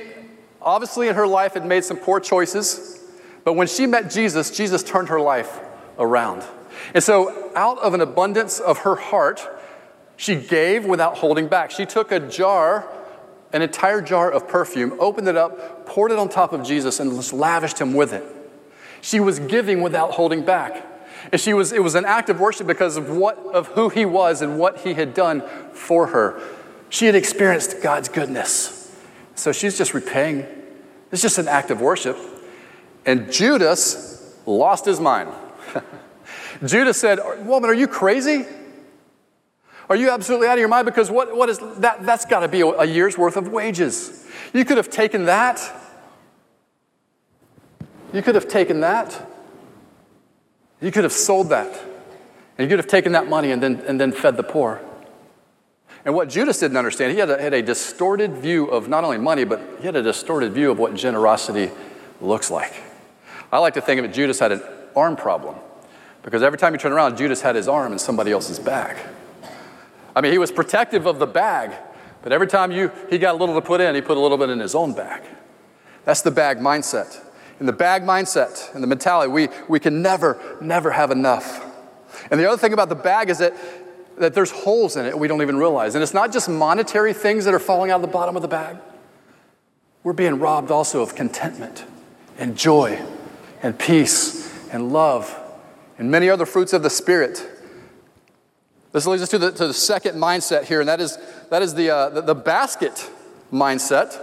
obviously 0.61 1.07
in 1.07 1.15
her 1.15 1.27
life 1.27 1.53
had 1.53 1.65
made 1.65 1.83
some 1.83 1.97
poor 1.97 2.19
choices, 2.19 2.99
but 3.43 3.53
when 3.53 3.67
she 3.67 3.85
met 3.85 4.09
Jesus, 4.09 4.49
Jesus 4.49 4.81
turned 4.81 5.09
her 5.09 5.19
life 5.21 5.59
around. 5.99 6.43
And 6.93 7.03
so, 7.03 7.51
out 7.55 7.79
of 7.79 7.93
an 7.93 8.01
abundance 8.01 8.59
of 8.59 8.79
her 8.79 8.95
heart, 8.95 9.47
she 10.17 10.35
gave 10.35 10.85
without 10.85 11.17
holding 11.17 11.47
back. 11.47 11.71
She 11.71 11.85
took 11.85 12.11
a 12.11 12.19
jar, 12.19 12.87
an 13.51 13.61
entire 13.61 14.01
jar 14.01 14.31
of 14.31 14.47
perfume, 14.47 14.95
opened 14.99 15.27
it 15.27 15.37
up, 15.37 15.85
poured 15.85 16.11
it 16.11 16.19
on 16.19 16.29
top 16.29 16.53
of 16.53 16.63
Jesus, 16.63 16.99
and 16.99 17.11
just 17.11 17.33
lavished 17.33 17.79
him 17.79 17.93
with 17.93 18.13
it. 18.13 18.23
She 19.01 19.19
was 19.19 19.39
giving 19.39 19.81
without 19.81 20.11
holding 20.11 20.45
back. 20.45 20.89
And 21.31 21.39
she 21.39 21.53
was, 21.53 21.71
it 21.71 21.81
was 21.81 21.95
an 21.95 22.05
act 22.05 22.29
of 22.29 22.39
worship 22.39 22.67
because 22.67 22.97
of, 22.97 23.09
what, 23.09 23.37
of 23.37 23.67
who 23.67 23.89
he 23.89 24.05
was 24.05 24.41
and 24.41 24.59
what 24.59 24.79
he 24.79 24.93
had 24.93 25.13
done 25.13 25.41
for 25.73 26.07
her. 26.07 26.41
She 26.89 27.05
had 27.05 27.15
experienced 27.15 27.81
God's 27.81 28.09
goodness. 28.09 28.95
So 29.35 29.51
she's 29.51 29.77
just 29.77 29.93
repaying. 29.93 30.45
It's 31.11 31.21
just 31.21 31.37
an 31.37 31.47
act 31.47 31.71
of 31.71 31.81
worship. 31.81 32.17
And 33.05 33.31
Judas 33.31 34.37
lost 34.45 34.85
his 34.85 34.99
mind. 34.99 35.29
Judas 36.65 36.99
said, 36.99 37.19
Woman, 37.45 37.69
are 37.69 37.73
you 37.73 37.87
crazy? 37.87 38.45
Are 39.89 39.95
you 39.95 40.09
absolutely 40.09 40.47
out 40.47 40.53
of 40.53 40.59
your 40.59 40.69
mind? 40.69 40.85
Because 40.85 41.11
what, 41.11 41.35
what 41.35 41.49
is 41.49 41.59
that? 41.79 42.05
That's 42.05 42.25
got 42.25 42.39
to 42.39 42.47
be 42.47 42.61
a 42.61 42.85
year's 42.85 43.17
worth 43.17 43.35
of 43.35 43.49
wages. 43.49 44.25
You 44.53 44.63
could 44.63 44.77
have 44.77 44.89
taken 44.89 45.25
that. 45.25 45.61
You 48.13 48.21
could 48.21 48.35
have 48.35 48.47
taken 48.47 48.79
that. 48.79 49.29
You 50.81 50.91
could 50.91 51.03
have 51.03 51.13
sold 51.13 51.49
that. 51.49 51.67
And 52.57 52.65
you 52.65 52.67
could 52.69 52.79
have 52.79 52.87
taken 52.87 53.11
that 53.13 53.27
money 53.27 53.51
and 53.51 53.61
then, 53.61 53.83
and 53.87 53.99
then 53.99 54.11
fed 54.11 54.37
the 54.37 54.43
poor. 54.43 54.81
And 56.05 56.13
what 56.13 56.29
Judas 56.29 56.59
didn't 56.59 56.77
understand, 56.77 57.13
he 57.13 57.19
had 57.19 57.29
a, 57.29 57.41
had 57.41 57.53
a 57.53 57.61
distorted 57.61 58.33
view 58.33 58.65
of 58.65 58.87
not 58.87 59.03
only 59.03 59.17
money, 59.17 59.43
but 59.45 59.61
he 59.79 59.85
had 59.85 59.95
a 59.95 60.03
distorted 60.03 60.53
view 60.53 60.69
of 60.69 60.77
what 60.77 60.95
generosity 60.95 61.71
looks 62.21 62.51
like. 62.51 62.73
I 63.51 63.59
like 63.59 63.73
to 63.75 63.81
think 63.81 63.99
of 63.99 64.05
it, 64.05 64.13
Judas 64.13 64.39
had 64.39 64.51
an 64.51 64.61
arm 64.95 65.15
problem. 65.15 65.55
Because 66.23 66.41
every 66.41 66.57
time 66.57 66.73
you 66.73 66.79
turn 66.79 66.93
around, 66.93 67.17
Judas 67.17 67.41
had 67.41 67.55
his 67.55 67.67
arm 67.67 67.91
in 67.93 67.99
somebody 67.99 68.31
else's 68.31 68.57
bag. 68.57 68.97
I 70.15 70.21
mean, 70.21 70.31
he 70.31 70.37
was 70.37 70.51
protective 70.51 71.05
of 71.05 71.19
the 71.19 71.27
bag, 71.27 71.73
but 72.21 72.31
every 72.31 72.47
time 72.47 72.71
you, 72.71 72.91
he 73.09 73.17
got 73.17 73.35
a 73.35 73.37
little 73.37 73.55
to 73.55 73.61
put 73.61 73.81
in, 73.81 73.93
he 73.93 74.01
put 74.01 74.17
a 74.17 74.19
little 74.19 74.37
bit 74.37 74.49
in 74.49 74.59
his 74.59 74.73
own 74.73 74.93
bag. 74.93 75.21
That's 76.05 76.21
the 76.21 76.31
bag 76.31 76.59
mindset. 76.59 77.19
In 77.59 77.65
the 77.65 77.73
bag 77.73 78.03
mindset 78.03 78.73
and 78.73 78.81
the 78.81 78.87
mentality, 78.87 79.31
we, 79.31 79.49
we 79.67 79.79
can 79.79 80.01
never, 80.01 80.57
never 80.61 80.91
have 80.91 81.11
enough. 81.11 81.65
And 82.31 82.39
the 82.39 82.47
other 82.47 82.57
thing 82.57 82.73
about 82.73 82.89
the 82.89 82.95
bag 82.95 83.29
is 83.29 83.39
that, 83.39 83.53
that 84.17 84.33
there's 84.33 84.51
holes 84.51 84.95
in 84.95 85.05
it 85.05 85.17
we 85.17 85.27
don't 85.27 85.41
even 85.41 85.57
realize. 85.57 85.95
And 85.95 86.03
it's 86.03 86.13
not 86.13 86.31
just 86.31 86.47
monetary 86.47 87.13
things 87.13 87.45
that 87.45 87.53
are 87.53 87.59
falling 87.59 87.91
out 87.91 87.97
of 87.97 88.01
the 88.01 88.07
bottom 88.07 88.35
of 88.35 88.41
the 88.41 88.47
bag. 88.47 88.77
We're 90.03 90.13
being 90.13 90.39
robbed 90.39 90.71
also 90.71 91.01
of 91.01 91.15
contentment 91.15 91.85
and 92.37 92.57
joy 92.57 93.01
and 93.61 93.77
peace 93.77 94.51
and 94.71 94.91
love 94.91 95.39
and 96.03 96.11
many 96.11 96.29
other 96.29 96.45
fruits 96.45 96.73
of 96.73 96.83
the 96.83 96.89
Spirit. 96.89 97.49
This 98.91 99.07
leads 99.07 99.23
us 99.23 99.29
to 99.29 99.37
the, 99.37 99.53
to 99.53 99.67
the 99.67 99.73
second 99.73 100.15
mindset 100.15 100.65
here, 100.65 100.81
and 100.81 100.89
that 100.89 100.99
is, 100.99 101.17
that 101.49 101.61
is 101.61 101.75
the, 101.75 101.91
uh, 101.91 102.09
the, 102.09 102.19
the 102.19 102.35
basket 102.35 103.09
mindset. 103.53 104.19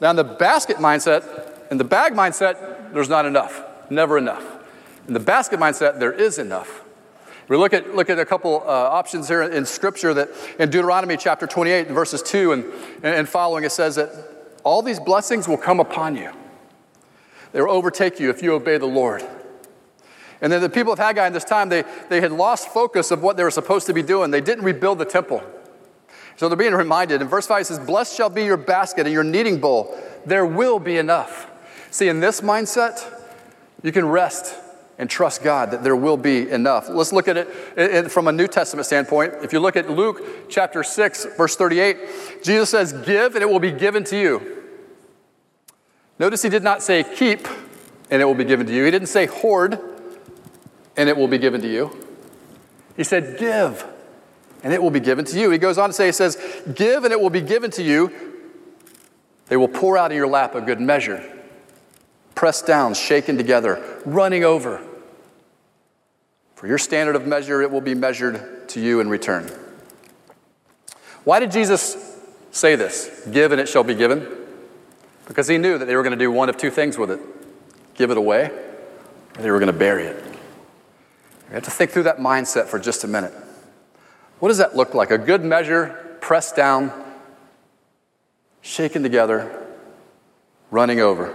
Now, 0.00 0.08
in 0.08 0.16
the 0.16 0.24
basket 0.24 0.78
mindset, 0.78 1.70
in 1.70 1.76
the 1.76 1.84
bag 1.84 2.14
mindset, 2.14 2.94
there's 2.94 3.10
not 3.10 3.26
enough, 3.26 3.62
never 3.90 4.16
enough. 4.16 4.42
In 5.08 5.12
the 5.12 5.20
basket 5.20 5.60
mindset, 5.60 5.98
there 5.98 6.10
is 6.10 6.38
enough. 6.38 6.84
We 7.48 7.58
look 7.58 7.74
at, 7.74 7.94
look 7.94 8.08
at 8.08 8.18
a 8.18 8.24
couple 8.24 8.62
uh, 8.64 8.70
options 8.70 9.28
here 9.28 9.42
in 9.42 9.66
Scripture 9.66 10.14
that 10.14 10.30
in 10.58 10.70
Deuteronomy 10.70 11.18
chapter 11.18 11.46
28, 11.46 11.88
verses 11.88 12.22
2 12.22 12.52
and, 12.52 12.64
and 13.02 13.28
following, 13.28 13.64
it 13.64 13.72
says 13.72 13.96
that 13.96 14.08
all 14.64 14.80
these 14.80 14.98
blessings 14.98 15.46
will 15.46 15.58
come 15.58 15.80
upon 15.80 16.16
you. 16.16 16.32
They 17.52 17.60
will 17.60 17.72
overtake 17.72 18.18
you 18.18 18.30
if 18.30 18.42
you 18.42 18.54
obey 18.54 18.78
the 18.78 18.86
Lord. 18.86 19.22
And 20.40 20.52
then 20.52 20.60
the 20.60 20.70
people 20.70 20.92
of 20.92 20.98
Haggai 20.98 21.26
in 21.26 21.32
this 21.32 21.44
time, 21.44 21.68
they, 21.68 21.84
they 22.08 22.20
had 22.20 22.32
lost 22.32 22.68
focus 22.68 23.10
of 23.10 23.22
what 23.22 23.36
they 23.36 23.44
were 23.44 23.50
supposed 23.50 23.86
to 23.86 23.92
be 23.92 24.02
doing. 24.02 24.30
They 24.30 24.40
didn't 24.40 24.64
rebuild 24.64 24.98
the 24.98 25.04
temple. 25.04 25.42
So 26.36 26.48
they're 26.48 26.56
being 26.56 26.72
reminded. 26.72 27.20
In 27.20 27.28
verse 27.28 27.46
5, 27.46 27.60
it 27.60 27.64
says, 27.66 27.78
Blessed 27.78 28.16
shall 28.16 28.30
be 28.30 28.44
your 28.44 28.56
basket 28.56 29.06
and 29.06 29.12
your 29.12 29.24
kneading 29.24 29.60
bowl. 29.60 29.94
There 30.24 30.46
will 30.46 30.78
be 30.78 30.96
enough. 30.96 31.50
See, 31.90 32.08
in 32.08 32.20
this 32.20 32.40
mindset, 32.40 33.04
you 33.82 33.92
can 33.92 34.06
rest 34.06 34.54
and 34.96 35.10
trust 35.10 35.42
God 35.42 35.70
that 35.72 35.82
there 35.82 35.96
will 35.96 36.16
be 36.16 36.48
enough. 36.50 36.88
Let's 36.88 37.12
look 37.12 37.28
at 37.28 37.36
it 37.36 38.10
from 38.10 38.28
a 38.28 38.32
New 38.32 38.46
Testament 38.46 38.86
standpoint. 38.86 39.34
If 39.42 39.52
you 39.52 39.60
look 39.60 39.76
at 39.76 39.90
Luke 39.90 40.48
chapter 40.48 40.82
6, 40.82 41.26
verse 41.36 41.56
38, 41.56 42.42
Jesus 42.42 42.70
says, 42.70 42.92
Give 42.92 43.34
and 43.34 43.42
it 43.42 43.48
will 43.48 43.60
be 43.60 43.72
given 43.72 44.04
to 44.04 44.18
you. 44.18 44.62
Notice 46.18 46.42
he 46.42 46.48
did 46.50 46.62
not 46.62 46.82
say 46.82 47.02
keep 47.02 47.48
and 48.10 48.20
it 48.20 48.24
will 48.24 48.34
be 48.34 48.44
given 48.44 48.66
to 48.66 48.74
you. 48.74 48.84
He 48.84 48.90
didn't 48.90 49.08
say 49.08 49.26
hoard 49.26 49.78
and 51.00 51.08
it 51.08 51.16
will 51.16 51.28
be 51.28 51.38
given 51.38 51.62
to 51.62 51.66
you. 51.68 51.90
He 52.94 53.04
said, 53.04 53.38
Give, 53.38 53.82
and 54.62 54.70
it 54.70 54.82
will 54.82 54.90
be 54.90 55.00
given 55.00 55.24
to 55.24 55.40
you. 55.40 55.50
He 55.50 55.56
goes 55.56 55.78
on 55.78 55.88
to 55.88 55.94
say, 55.94 56.06
He 56.06 56.12
says, 56.12 56.36
Give, 56.74 57.04
and 57.04 57.12
it 57.12 57.18
will 57.18 57.30
be 57.30 57.40
given 57.40 57.70
to 57.70 57.82
you. 57.82 58.12
They 59.46 59.56
will 59.56 59.66
pour 59.66 59.96
out 59.96 60.10
of 60.10 60.16
your 60.16 60.26
lap 60.26 60.54
a 60.54 60.60
good 60.60 60.78
measure, 60.78 61.24
pressed 62.34 62.66
down, 62.66 62.92
shaken 62.92 63.38
together, 63.38 63.82
running 64.04 64.44
over. 64.44 64.82
For 66.54 66.66
your 66.66 66.76
standard 66.76 67.16
of 67.16 67.26
measure, 67.26 67.62
it 67.62 67.70
will 67.70 67.80
be 67.80 67.94
measured 67.94 68.68
to 68.68 68.80
you 68.80 69.00
in 69.00 69.08
return. 69.08 69.50
Why 71.24 71.40
did 71.40 71.50
Jesus 71.50 71.96
say 72.50 72.76
this? 72.76 73.26
Give, 73.32 73.52
and 73.52 73.60
it 73.60 73.70
shall 73.70 73.84
be 73.84 73.94
given? 73.94 74.28
Because 75.26 75.48
he 75.48 75.56
knew 75.56 75.78
that 75.78 75.86
they 75.86 75.96
were 75.96 76.02
going 76.02 76.18
to 76.18 76.22
do 76.22 76.30
one 76.30 76.50
of 76.50 76.58
two 76.58 76.70
things 76.70 76.98
with 76.98 77.10
it 77.10 77.20
give 77.94 78.10
it 78.10 78.18
away, 78.18 78.50
or 79.38 79.42
they 79.42 79.50
were 79.50 79.58
going 79.58 79.72
to 79.72 79.78
bury 79.78 80.04
it. 80.04 80.29
We 81.50 81.54
have 81.54 81.64
to 81.64 81.70
think 81.70 81.90
through 81.90 82.04
that 82.04 82.18
mindset 82.18 82.66
for 82.66 82.78
just 82.78 83.02
a 83.02 83.08
minute. 83.08 83.34
What 84.38 84.48
does 84.48 84.58
that 84.58 84.76
look 84.76 84.94
like? 84.94 85.10
A 85.10 85.18
good 85.18 85.44
measure, 85.44 86.16
pressed 86.20 86.54
down, 86.54 86.92
shaken 88.62 89.02
together, 89.02 89.66
running 90.70 91.00
over. 91.00 91.34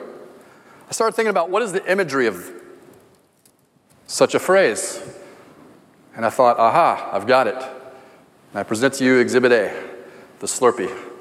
I 0.87 0.93
started 0.93 1.15
thinking 1.15 1.31
about 1.31 1.49
what 1.49 1.61
is 1.63 1.73
the 1.73 1.85
imagery 1.91 2.27
of 2.27 2.49
such 4.07 4.35
a 4.35 4.39
phrase. 4.39 5.01
And 6.15 6.25
I 6.25 6.29
thought, 6.29 6.57
aha, 6.57 7.09
I've 7.11 7.27
got 7.27 7.47
it. 7.47 7.55
And 7.57 8.59
I 8.59 8.63
present 8.63 8.93
to 8.95 9.03
you 9.03 9.19
Exhibit 9.19 9.51
A, 9.51 9.83
the 10.39 10.47
Slurpee. 10.47 11.14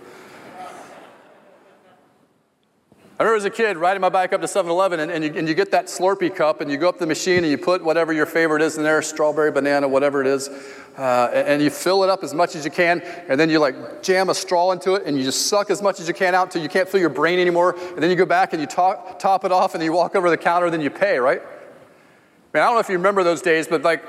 I 3.16 3.22
remember 3.22 3.36
as 3.36 3.44
a 3.44 3.50
kid 3.50 3.76
riding 3.76 4.00
my 4.00 4.08
bike 4.08 4.32
up 4.32 4.40
to 4.40 4.48
7 4.48 4.68
Eleven 4.68 4.98
and, 4.98 5.24
and, 5.24 5.48
you, 5.48 5.54
get 5.54 5.70
that 5.70 5.86
Slurpee 5.86 6.34
cup 6.34 6.60
and 6.60 6.68
you 6.68 6.76
go 6.76 6.88
up 6.88 6.98
the 6.98 7.06
machine 7.06 7.38
and 7.38 7.46
you 7.46 7.56
put 7.56 7.84
whatever 7.84 8.12
your 8.12 8.26
favorite 8.26 8.60
is 8.60 8.76
in 8.76 8.82
there 8.82 9.00
strawberry, 9.02 9.52
banana, 9.52 9.86
whatever 9.86 10.20
it 10.20 10.26
is 10.26 10.48
uh, 10.98 11.30
and, 11.32 11.46
and, 11.46 11.62
you 11.62 11.70
fill 11.70 12.02
it 12.02 12.10
up 12.10 12.24
as 12.24 12.34
much 12.34 12.56
as 12.56 12.64
you 12.64 12.72
can 12.72 13.00
and 13.28 13.38
then 13.38 13.48
you 13.48 13.60
like 13.60 14.02
jam 14.02 14.30
a 14.30 14.34
straw 14.34 14.72
into 14.72 14.94
it 14.94 15.04
and 15.06 15.16
you 15.16 15.22
just 15.22 15.46
suck 15.46 15.70
as 15.70 15.80
much 15.80 16.00
as 16.00 16.08
you 16.08 16.14
can 16.14 16.34
out 16.34 16.48
until 16.48 16.60
you 16.60 16.68
can't 16.68 16.88
feel 16.88 17.00
your 17.00 17.08
brain 17.08 17.38
anymore. 17.38 17.76
And 17.78 18.02
then 18.02 18.10
you 18.10 18.16
go 18.16 18.26
back 18.26 18.52
and 18.52 18.60
you 18.60 18.66
top, 18.66 19.20
top 19.20 19.44
it 19.44 19.52
off 19.52 19.76
and 19.76 19.84
you 19.84 19.92
walk 19.92 20.16
over 20.16 20.28
the 20.28 20.36
counter 20.36 20.66
and 20.66 20.74
then 20.74 20.80
you 20.80 20.90
pay, 20.90 21.18
right? 21.18 21.40
Man, 22.52 22.64
I 22.64 22.66
don't 22.66 22.74
know 22.74 22.80
if 22.80 22.88
you 22.88 22.96
remember 22.96 23.22
those 23.22 23.42
days, 23.42 23.68
but 23.68 23.82
like 23.82 24.04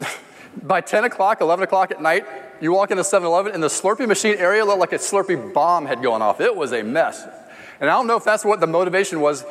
by 0.62 0.82
10 0.82 1.04
o'clock, 1.04 1.40
11 1.40 1.62
o'clock 1.62 1.92
at 1.92 2.02
night, 2.02 2.26
you 2.60 2.72
walk 2.72 2.90
into 2.90 3.04
7 3.04 3.26
Eleven 3.26 3.54
and 3.54 3.62
the 3.62 3.68
Slurpee 3.68 4.06
machine 4.06 4.34
area 4.36 4.66
looked 4.66 4.80
like 4.80 4.92
a 4.92 4.98
Slurpee 4.98 5.54
bomb 5.54 5.86
had 5.86 6.02
gone 6.02 6.20
off. 6.20 6.42
It 6.42 6.54
was 6.54 6.74
a 6.74 6.82
mess. 6.82 7.26
And 7.80 7.88
I 7.88 7.92
don't 7.94 8.06
know 8.06 8.16
if 8.16 8.24
that's 8.24 8.44
what 8.44 8.60
the 8.60 8.66
motivation 8.66 9.20
was 9.20 9.44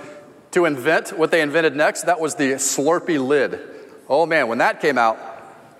to 0.51 0.65
invent 0.65 1.17
what 1.17 1.31
they 1.31 1.41
invented 1.41 1.75
next. 1.75 2.03
That 2.03 2.19
was 2.19 2.36
the 2.36 2.53
Slurpee 2.53 3.25
lid. 3.25 3.60
Oh 4.10 4.25
man, 4.25 4.48
when 4.48 4.57
that 4.60 4.81
came 4.81 4.98
out, 4.98 5.17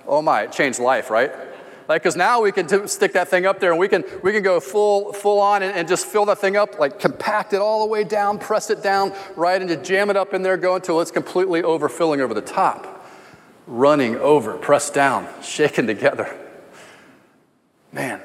oh 0.06 0.22
my, 0.22 0.44
it 0.44 0.52
changed 0.52 0.80
life, 0.80 1.10
right? 1.10 1.32
Like, 1.88 2.04
because 2.04 2.18
now 2.18 2.42
we 2.42 2.52
can 2.52 2.68
t- 2.68 2.88
stick 2.88 3.14
that 3.14 3.30
thing 3.30 3.46
up 3.46 3.62
there 3.62 3.72
and 3.72 3.80
we 3.80 3.88
can, 3.88 4.04
we 4.22 4.34
can 4.34 4.44
go 4.44 4.60
full, 4.60 5.14
full 5.14 5.40
on 5.40 5.64
and, 5.64 5.74
and, 5.74 5.88
just 5.88 6.06
fill 6.06 6.26
that 6.26 6.38
thing 6.38 6.58
up, 6.58 6.80
like 6.80 7.00
compact 7.00 7.54
it 7.54 7.62
all 7.62 7.80
the 7.80 7.88
way 7.88 8.04
down, 8.04 8.40
press 8.40 8.70
it 8.70 8.84
down, 8.84 9.14
right, 9.38 9.62
and 9.62 9.70
just 9.70 9.86
jam 9.86 10.10
it 10.10 10.18
up 10.18 10.34
in 10.34 10.42
there, 10.42 10.58
go 10.58 10.76
until 10.76 11.00
it's 11.00 11.12
completely 11.12 11.62
overfilling 11.62 12.20
over 12.20 12.34
the 12.34 12.42
top. 12.42 13.06
Running 13.68 14.18
over, 14.18 14.58
pressed 14.58 14.94
down, 14.94 15.28
shaken 15.42 15.88
together. 15.88 16.38
Man, 17.94 18.22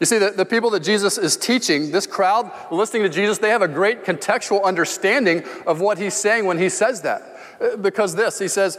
you 0.00 0.06
see, 0.06 0.18
the, 0.18 0.30
the 0.30 0.44
people 0.44 0.70
that 0.70 0.80
Jesus 0.80 1.16
is 1.16 1.36
teaching, 1.36 1.90
this 1.90 2.06
crowd 2.06 2.50
listening 2.70 3.02
to 3.04 3.08
Jesus, 3.08 3.38
they 3.38 3.50
have 3.50 3.62
a 3.62 3.68
great 3.68 4.04
contextual 4.04 4.62
understanding 4.62 5.42
of 5.66 5.80
what 5.80 5.98
he's 5.98 6.14
saying 6.14 6.44
when 6.44 6.58
he 6.58 6.68
says 6.68 7.02
that. 7.02 7.38
Uh, 7.60 7.76
because 7.76 8.14
this, 8.14 8.38
he 8.38 8.48
says, 8.48 8.78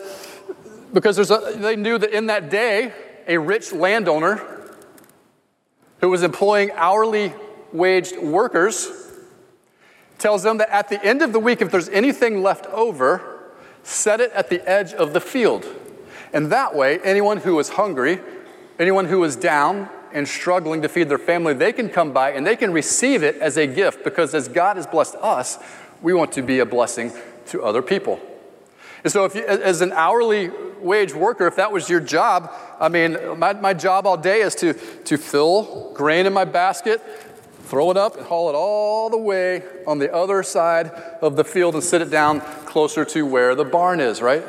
because 0.94 1.16
there's 1.16 1.32
a, 1.32 1.54
they 1.58 1.76
knew 1.76 1.98
that 1.98 2.12
in 2.12 2.28
that 2.28 2.50
day, 2.50 2.94
a 3.28 3.38
rich 3.38 3.74
landowner 3.74 4.42
who 6.02 6.10
was 6.10 6.24
employing 6.24 6.72
hourly 6.72 7.34
waged 7.74 8.18
workers 8.18 8.90
tells 10.20 10.44
them 10.44 10.58
that 10.58 10.70
at 10.70 10.90
the 10.90 11.04
end 11.04 11.22
of 11.22 11.34
the 11.34 11.40
week, 11.40 11.62
if 11.62 11.72
there's 11.72 11.90
anything 11.90 12.42
left 12.42 12.66
over, 12.68 13.52
set 13.84 14.22
it 14.22 14.32
at 14.34 14.50
the 14.50 14.68
edge 14.70 14.94
of 14.94 15.14
the 15.14 15.22
field. 15.22 15.66
And 16.34 16.52
that 16.52 16.76
way, 16.76 17.00
anyone 17.00 17.38
who 17.38 17.56
was 17.56 17.70
hungry, 17.70 18.20
anyone 18.80 19.06
who 19.06 19.20
was 19.20 19.36
down, 19.36 19.90
and 20.14 20.28
struggling 20.28 20.82
to 20.82 20.90
feed 20.90 21.10
their 21.10 21.18
family, 21.18 21.54
they 21.54 21.74
can 21.74 21.90
come 21.90 22.12
by 22.12 22.32
and 22.32 22.46
they 22.46 22.56
can 22.56 22.72
receive 22.72 23.24
it 23.24 23.36
as 23.38 23.58
a 23.58 23.68
gift 23.68 24.04
because 24.04 24.34
as 24.34 24.48
God 24.48 24.78
has 24.78 24.88
blessed 24.88 25.16
us, 25.16 25.58
we 26.02 26.14
want 26.14 26.32
to 26.34 26.42
be 26.42 26.60
a 26.60 26.66
blessing 26.66 27.12
to 27.48 27.64
other 27.64 27.82
people. 27.82 28.20
And 29.04 29.14
so, 29.14 29.26
if 29.26 29.36
you, 29.36 29.46
as 29.46 29.82
an 29.82 29.92
hourly 29.94 30.50
wage 30.82 31.14
worker, 31.14 31.48
if 31.48 31.56
that 31.56 31.72
was 31.72 31.90
your 31.90 32.00
job, 32.00 32.52
I 32.80 32.90
mean, 32.90 33.18
my, 33.38 33.54
my 33.54 33.74
job 33.74 34.06
all 34.06 34.18
day 34.18 34.42
is 34.42 34.56
to, 34.56 34.74
to 34.74 35.18
fill 35.18 35.94
grain 35.94 36.26
in 36.26 36.34
my 36.34 36.46
basket, 36.46 37.02
throw 37.64 37.92
it 37.92 37.98
up, 37.98 38.18
and 38.18 38.26
haul 38.26 38.50
it 38.50 38.56
all 38.56 39.10
the 39.10 39.18
way 39.18 39.64
on 39.86 40.00
the 40.00 40.14
other 40.14 40.44
side 40.44 40.88
of 41.22 41.36
the 41.36 41.44
field 41.44 41.76
and 41.76 41.84
sit 41.84 42.02
it 42.02 42.10
down 42.10 42.42
closer 42.66 43.06
to 43.06 43.26
where 43.26 43.56
the 43.56 43.66
barn 43.66 44.00
is, 44.00 44.22
right? 44.22 44.44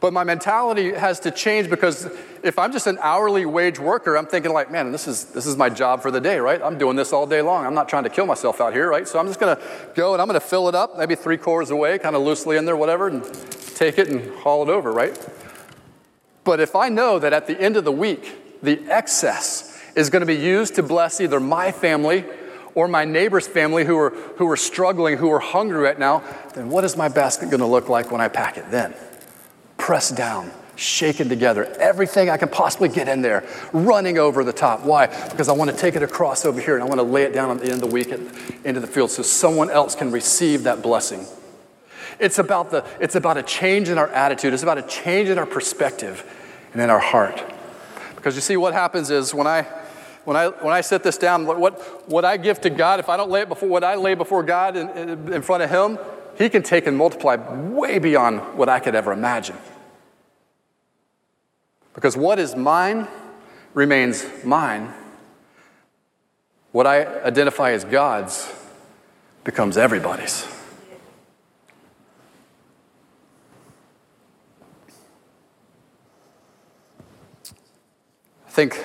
But 0.00 0.12
my 0.12 0.22
mentality 0.22 0.92
has 0.92 1.18
to 1.20 1.30
change 1.30 1.68
because 1.68 2.08
if 2.44 2.58
I'm 2.58 2.72
just 2.72 2.86
an 2.86 2.98
hourly 3.00 3.44
wage 3.46 3.80
worker, 3.80 4.16
I'm 4.16 4.26
thinking 4.26 4.52
like, 4.52 4.70
man, 4.70 4.92
this 4.92 5.08
is 5.08 5.24
this 5.26 5.44
is 5.44 5.56
my 5.56 5.68
job 5.68 6.02
for 6.02 6.12
the 6.12 6.20
day, 6.20 6.38
right? 6.38 6.62
I'm 6.62 6.78
doing 6.78 6.94
this 6.94 7.12
all 7.12 7.26
day 7.26 7.42
long. 7.42 7.66
I'm 7.66 7.74
not 7.74 7.88
trying 7.88 8.04
to 8.04 8.10
kill 8.10 8.26
myself 8.26 8.60
out 8.60 8.72
here, 8.72 8.88
right? 8.88 9.08
So 9.08 9.18
I'm 9.18 9.26
just 9.26 9.40
gonna 9.40 9.60
go 9.94 10.12
and 10.12 10.22
I'm 10.22 10.28
gonna 10.28 10.38
fill 10.38 10.68
it 10.68 10.74
up, 10.76 10.96
maybe 10.96 11.16
three 11.16 11.36
quarters 11.36 11.70
away, 11.70 11.98
kind 11.98 12.14
of 12.14 12.22
loosely 12.22 12.56
in 12.56 12.64
there, 12.64 12.76
whatever, 12.76 13.08
and 13.08 13.24
take 13.74 13.98
it 13.98 14.08
and 14.08 14.32
haul 14.36 14.62
it 14.62 14.68
over, 14.68 14.92
right? 14.92 15.18
But 16.44 16.60
if 16.60 16.76
I 16.76 16.88
know 16.88 17.18
that 17.18 17.32
at 17.32 17.46
the 17.46 17.60
end 17.60 17.76
of 17.76 17.84
the 17.84 17.92
week, 17.92 18.62
the 18.62 18.80
excess 18.88 19.80
is 19.94 20.10
going 20.10 20.20
to 20.20 20.26
be 20.26 20.36
used 20.36 20.76
to 20.76 20.82
bless 20.82 21.20
either 21.20 21.40
my 21.40 21.72
family 21.72 22.24
or 22.74 22.88
my 22.88 23.04
neighbor's 23.04 23.46
family 23.46 23.84
who 23.84 23.98
are, 23.98 24.10
who 24.10 24.48
are 24.48 24.56
struggling, 24.56 25.18
who 25.18 25.30
are 25.30 25.40
hungry 25.40 25.78
right 25.78 25.98
now, 25.98 26.22
then 26.54 26.70
what 26.70 26.84
is 26.84 26.96
my 26.96 27.08
basket 27.08 27.50
going 27.50 27.60
to 27.60 27.66
look 27.66 27.88
like 27.88 28.10
when 28.10 28.20
I 28.20 28.28
pack 28.28 28.56
it 28.56 28.70
then? 28.70 28.94
Pressed 29.88 30.16
down, 30.16 30.50
shaken 30.76 31.30
together, 31.30 31.64
everything 31.80 32.28
I 32.28 32.36
can 32.36 32.50
possibly 32.50 32.90
get 32.90 33.08
in 33.08 33.22
there, 33.22 33.48
running 33.72 34.18
over 34.18 34.44
the 34.44 34.52
top. 34.52 34.82
Why? 34.82 35.06
Because 35.30 35.48
I 35.48 35.52
want 35.52 35.70
to 35.70 35.76
take 35.78 35.96
it 35.96 36.02
across 36.02 36.44
over 36.44 36.60
here 36.60 36.74
and 36.74 36.82
I 36.82 36.86
want 36.86 36.98
to 36.98 37.04
lay 37.04 37.22
it 37.22 37.32
down 37.32 37.50
at 37.50 37.60
the 37.60 37.72
end 37.72 37.82
of 37.82 37.88
the 37.88 37.94
week 37.94 38.08
into 38.08 38.80
the 38.80 38.86
field 38.86 39.10
so 39.10 39.22
someone 39.22 39.70
else 39.70 39.94
can 39.94 40.10
receive 40.10 40.64
that 40.64 40.82
blessing. 40.82 41.24
It's 42.18 42.38
about, 42.38 42.70
the, 42.70 42.84
it's 43.00 43.14
about 43.14 43.38
a 43.38 43.42
change 43.42 43.88
in 43.88 43.96
our 43.96 44.08
attitude, 44.08 44.52
it's 44.52 44.62
about 44.62 44.76
a 44.76 44.82
change 44.82 45.30
in 45.30 45.38
our 45.38 45.46
perspective 45.46 46.22
and 46.74 46.82
in 46.82 46.90
our 46.90 46.98
heart. 46.98 47.42
Because 48.14 48.34
you 48.34 48.42
see, 48.42 48.58
what 48.58 48.74
happens 48.74 49.08
is 49.08 49.32
when 49.32 49.46
I 49.46 49.62
when 50.26 50.36
I, 50.36 50.48
when 50.48 50.74
I 50.74 50.82
set 50.82 51.02
this 51.02 51.16
down, 51.16 51.46
what, 51.46 51.80
what 52.06 52.26
I 52.26 52.36
give 52.36 52.60
to 52.60 52.68
God, 52.68 53.00
if 53.00 53.08
I 53.08 53.16
don't 53.16 53.30
lay 53.30 53.40
it 53.40 53.48
before 53.48 53.70
what 53.70 53.82
I 53.82 53.94
lay 53.94 54.12
before 54.12 54.42
God 54.42 54.76
in, 54.76 54.90
in, 54.90 55.32
in 55.32 55.40
front 55.40 55.62
of 55.62 55.70
Him, 55.70 55.98
He 56.36 56.50
can 56.50 56.62
take 56.62 56.86
and 56.86 56.94
multiply 56.94 57.36
way 57.36 57.98
beyond 57.98 58.40
what 58.54 58.68
I 58.68 58.80
could 58.80 58.94
ever 58.94 59.12
imagine. 59.12 59.56
Because 61.98 62.16
what 62.16 62.38
is 62.38 62.54
mine 62.54 63.08
remains 63.74 64.24
mine. 64.44 64.94
What 66.70 66.86
I 66.86 67.04
identify 67.24 67.72
as 67.72 67.82
God's 67.82 68.48
becomes 69.42 69.76
everybody's. 69.76 70.46
I 78.46 78.50
think 78.50 78.80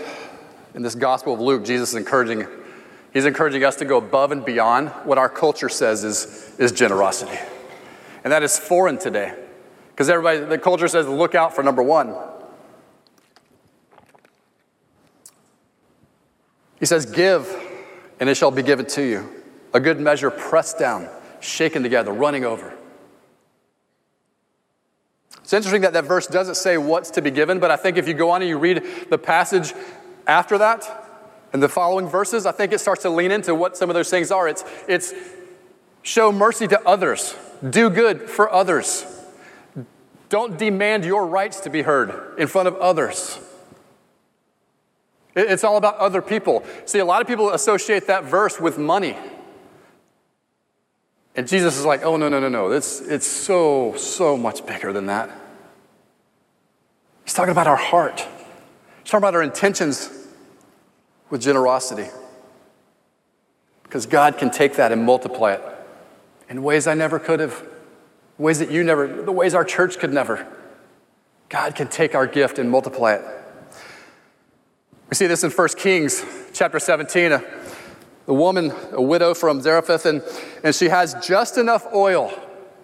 in 0.74 0.82
this 0.82 0.96
Gospel 0.96 1.36
of 1.36 1.40
Luke, 1.40 1.64
Jesus 1.64 1.90
is 1.90 1.96
encouraging, 1.96 2.48
he's 3.14 3.26
encouraging 3.26 3.64
us 3.64 3.76
to 3.76 3.86
go 3.86 4.00
above 4.00 4.32
and 4.32 4.44
beyond 4.44 4.90
what 5.06 5.20
our 5.20 5.30
culture 5.30 5.70
says 5.70 6.04
is, 6.04 6.52
is 6.58 6.72
generosity. 6.72 7.38
And 8.24 8.34
that 8.34 8.42
is 8.42 8.58
foreign 8.58 8.98
today. 8.98 9.36
Because 9.90 10.10
everybody, 10.10 10.40
the 10.40 10.58
culture 10.58 10.88
says, 10.88 11.08
look 11.08 11.36
out 11.36 11.54
for 11.54 11.62
number 11.62 11.84
one. 11.84 12.16
He 16.84 16.86
says, 16.86 17.06
Give, 17.06 17.50
and 18.20 18.30
it 18.30 18.36
shall 18.36 18.52
be 18.52 18.62
given 18.62 18.86
to 18.88 19.02
you. 19.02 19.30
A 19.74 19.80
good 19.80 20.02
measure 20.02 20.30
pressed 20.30 20.78
down, 20.78 21.08
shaken 21.40 21.82
together, 21.82 22.12
running 22.12 22.44
over. 22.44 22.74
It's 25.42 25.54
interesting 25.54 25.84
that 25.84 25.94
that 25.94 26.04
verse 26.04 26.28
doesn't 26.28 26.56
say 26.56 26.78
what's 26.78 27.12
to 27.12 27.22
be 27.22 27.32
given, 27.32 27.60
but 27.60 27.72
I 27.72 27.78
think 27.78 27.96
if 27.96 28.06
you 28.06 28.14
go 28.14 28.32
on 28.32 28.42
and 28.42 28.50
you 28.50 28.58
read 28.58 28.84
the 29.10 29.18
passage 29.18 29.74
after 30.28 30.58
that, 30.58 31.10
and 31.54 31.64
the 31.64 31.70
following 31.70 32.10
verses, 32.10 32.46
I 32.46 32.52
think 32.52 32.74
it 32.74 32.82
starts 32.82 33.04
to 33.04 33.10
lean 33.10 33.32
into 33.32 33.56
what 33.56 33.78
some 33.78 33.90
of 33.90 33.94
those 33.94 34.10
things 34.10 34.30
are. 34.30 34.50
It's, 34.50 34.66
it's 34.90 35.14
show 36.02 36.34
mercy 36.34 36.68
to 36.68 36.86
others, 36.86 37.34
do 37.70 37.90
good 37.90 38.30
for 38.30 38.52
others, 38.52 39.06
don't 40.28 40.58
demand 40.58 41.06
your 41.06 41.28
rights 41.28 41.62
to 41.62 41.70
be 41.70 41.84
heard 41.84 42.38
in 42.38 42.48
front 42.48 42.68
of 42.68 42.76
others. 42.76 43.40
It's 45.36 45.64
all 45.64 45.78
about 45.78 45.98
other 45.98 46.22
people. 46.22 46.64
See, 46.86 47.00
a 47.00 47.06
lot 47.06 47.22
of 47.22 47.28
people 47.28 47.52
associate 47.52 48.08
that 48.08 48.24
verse 48.26 48.60
with 48.60 48.78
money. 48.78 49.18
And 51.36 51.48
Jesus 51.48 51.78
is 51.78 51.86
like, 51.86 52.04
oh, 52.04 52.18
no, 52.18 52.30
no, 52.30 52.40
no, 52.40 52.50
no. 52.50 52.72
It's, 52.72 53.02
it's 53.02 53.26
so, 53.26 53.96
so 53.98 54.38
much 54.38 54.66
bigger 54.66 54.94
than 54.94 55.08
that. 55.08 55.32
He's 57.24 57.34
talking 57.34 57.52
about 57.52 57.68
our 57.68 57.76
heart. 57.76 58.20
He's 58.20 59.10
talking 59.10 59.24
about 59.24 59.34
our 59.34 59.42
intentions 59.42 60.12
with 61.30 61.42
generosity. 61.42 62.10
Because 63.82 64.06
God 64.06 64.38
can 64.38 64.52
take 64.52 64.76
that 64.76 64.92
and 64.92 65.04
multiply 65.04 65.54
it 65.54 65.62
in 66.50 66.62
ways 66.62 66.86
I 66.86 66.94
never 66.94 67.18
could 67.18 67.40
have, 67.40 67.68
ways 68.38 68.60
that 68.60 68.70
you 68.70 68.84
never, 68.84 69.08
the 69.08 69.32
ways 69.32 69.56
our 69.56 69.66
church 69.66 69.98
could 69.98 70.14
never. 70.14 70.46
God 71.50 71.76
can 71.76 71.88
take 71.88 72.14
our 72.14 72.28
gift 72.28 72.60
and 72.60 72.70
multiply 72.70 73.14
it. 73.14 73.43
We 75.14 75.16
see 75.16 75.28
this 75.28 75.44
in 75.44 75.52
1 75.52 75.68
Kings 75.78 76.26
chapter 76.54 76.80
17. 76.80 77.34
A, 77.34 77.44
a 78.26 78.34
woman, 78.34 78.74
a 78.94 79.00
widow 79.00 79.36
from 79.36 79.62
Zarephath, 79.62 80.08
and, 80.08 80.24
and 80.64 80.74
she 80.74 80.90
has 80.90 81.14
just 81.24 81.60
enough 81.60 81.86
oil 81.94 82.34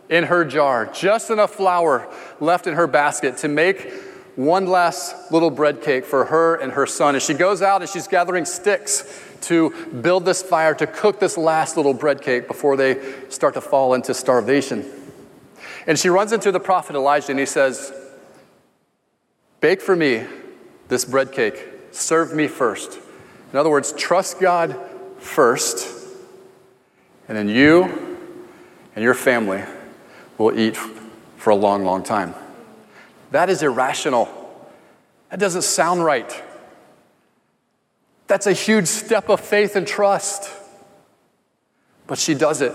in 0.10 0.26
her 0.26 0.46
jar, 0.46 0.86
just 0.86 1.32
enough 1.32 1.56
flour 1.56 2.08
left 2.39 2.68
in 2.68 2.76
her 2.76 2.86
basket 2.86 3.38
to 3.38 3.48
make 3.48 3.92
one 4.36 4.68
last 4.68 5.32
little 5.32 5.50
bread 5.50 5.82
cake 5.82 6.06
for 6.06 6.26
her 6.26 6.54
and 6.54 6.74
her 6.74 6.86
son. 6.86 7.15
And 7.15 7.24
she 7.24 7.34
goes 7.34 7.63
out 7.63 7.82
and 7.82 7.89
she's 7.89 8.08
gathering 8.08 8.46
sticks 8.46 9.24
to 9.42 9.72
build 10.04 10.24
this 10.24 10.44
fire, 10.44 10.76
to 10.76 10.86
cook 10.86 11.20
this 11.20 11.36
last 11.36 11.78
little 11.78 11.96
bread 11.96 12.22
cake 12.22 12.48
before 12.48 12.78
they 12.78 13.15
start 13.30 13.56
to 13.56 13.62
fall 13.62 13.96
into 13.96 14.13
starvation. 14.13 14.86
And 15.88 15.98
she 15.98 16.10
runs 16.10 16.32
into 16.32 16.52
the 16.52 16.60
prophet 16.60 16.96
Elijah 16.96 17.32
and 17.32 17.39
he 17.39 17.48
says, 17.48 17.92
Bake 19.62 19.82
for 19.82 19.96
me 19.96 20.28
this 20.89 21.06
bread 21.06 21.32
cake. 21.32 21.78
Serve 22.00 22.34
me 22.34 22.48
first. 22.48 22.98
In 23.52 23.60
other 23.60 23.70
words, 23.70 23.92
trust 23.92 24.40
God 24.40 24.76
first, 25.20 26.08
and 27.28 27.38
then 27.38 27.50
you 27.50 28.18
and 28.96 29.04
your 29.04 29.14
family 29.14 29.64
will 30.38 30.58
eat 30.58 30.78
for 31.36 31.50
a 31.50 31.56
long, 31.56 31.84
long 31.84 32.04
time. 32.04 32.34
That 33.32 33.50
is 33.50 33.62
irrational. 33.64 34.30
That 35.30 35.40
doesn't 35.40 35.64
sound 35.64 36.06
right. 36.06 36.42
That's 38.28 38.48
a 38.48 38.54
huge 38.54 38.88
step 38.88 39.28
of 39.28 39.42
faith 39.42 39.76
and 39.76 39.86
trust. 39.86 40.50
But 42.08 42.18
she 42.18 42.34
does 42.34 42.62
it. 42.62 42.74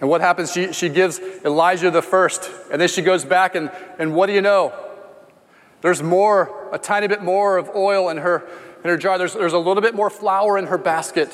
And 0.00 0.08
what 0.08 0.20
happens? 0.20 0.52
She, 0.52 0.72
she 0.72 0.88
gives 0.88 1.18
Elijah 1.44 1.90
the 1.90 2.02
first, 2.02 2.48
and 2.70 2.80
then 2.80 2.88
she 2.88 3.02
goes 3.02 3.24
back, 3.24 3.56
and, 3.56 3.72
and 3.98 4.14
what 4.14 4.26
do 4.26 4.34
you 4.34 4.40
know? 4.40 4.72
There's 5.80 6.02
more, 6.02 6.68
a 6.72 6.78
tiny 6.78 7.06
bit 7.06 7.22
more 7.22 7.56
of 7.56 7.70
oil 7.74 8.08
in 8.08 8.18
her, 8.18 8.48
in 8.82 8.90
her 8.90 8.96
jar. 8.96 9.18
There's, 9.18 9.34
there's 9.34 9.52
a 9.52 9.58
little 9.58 9.82
bit 9.82 9.94
more 9.94 10.10
flour 10.10 10.58
in 10.58 10.66
her 10.66 10.78
basket, 10.78 11.30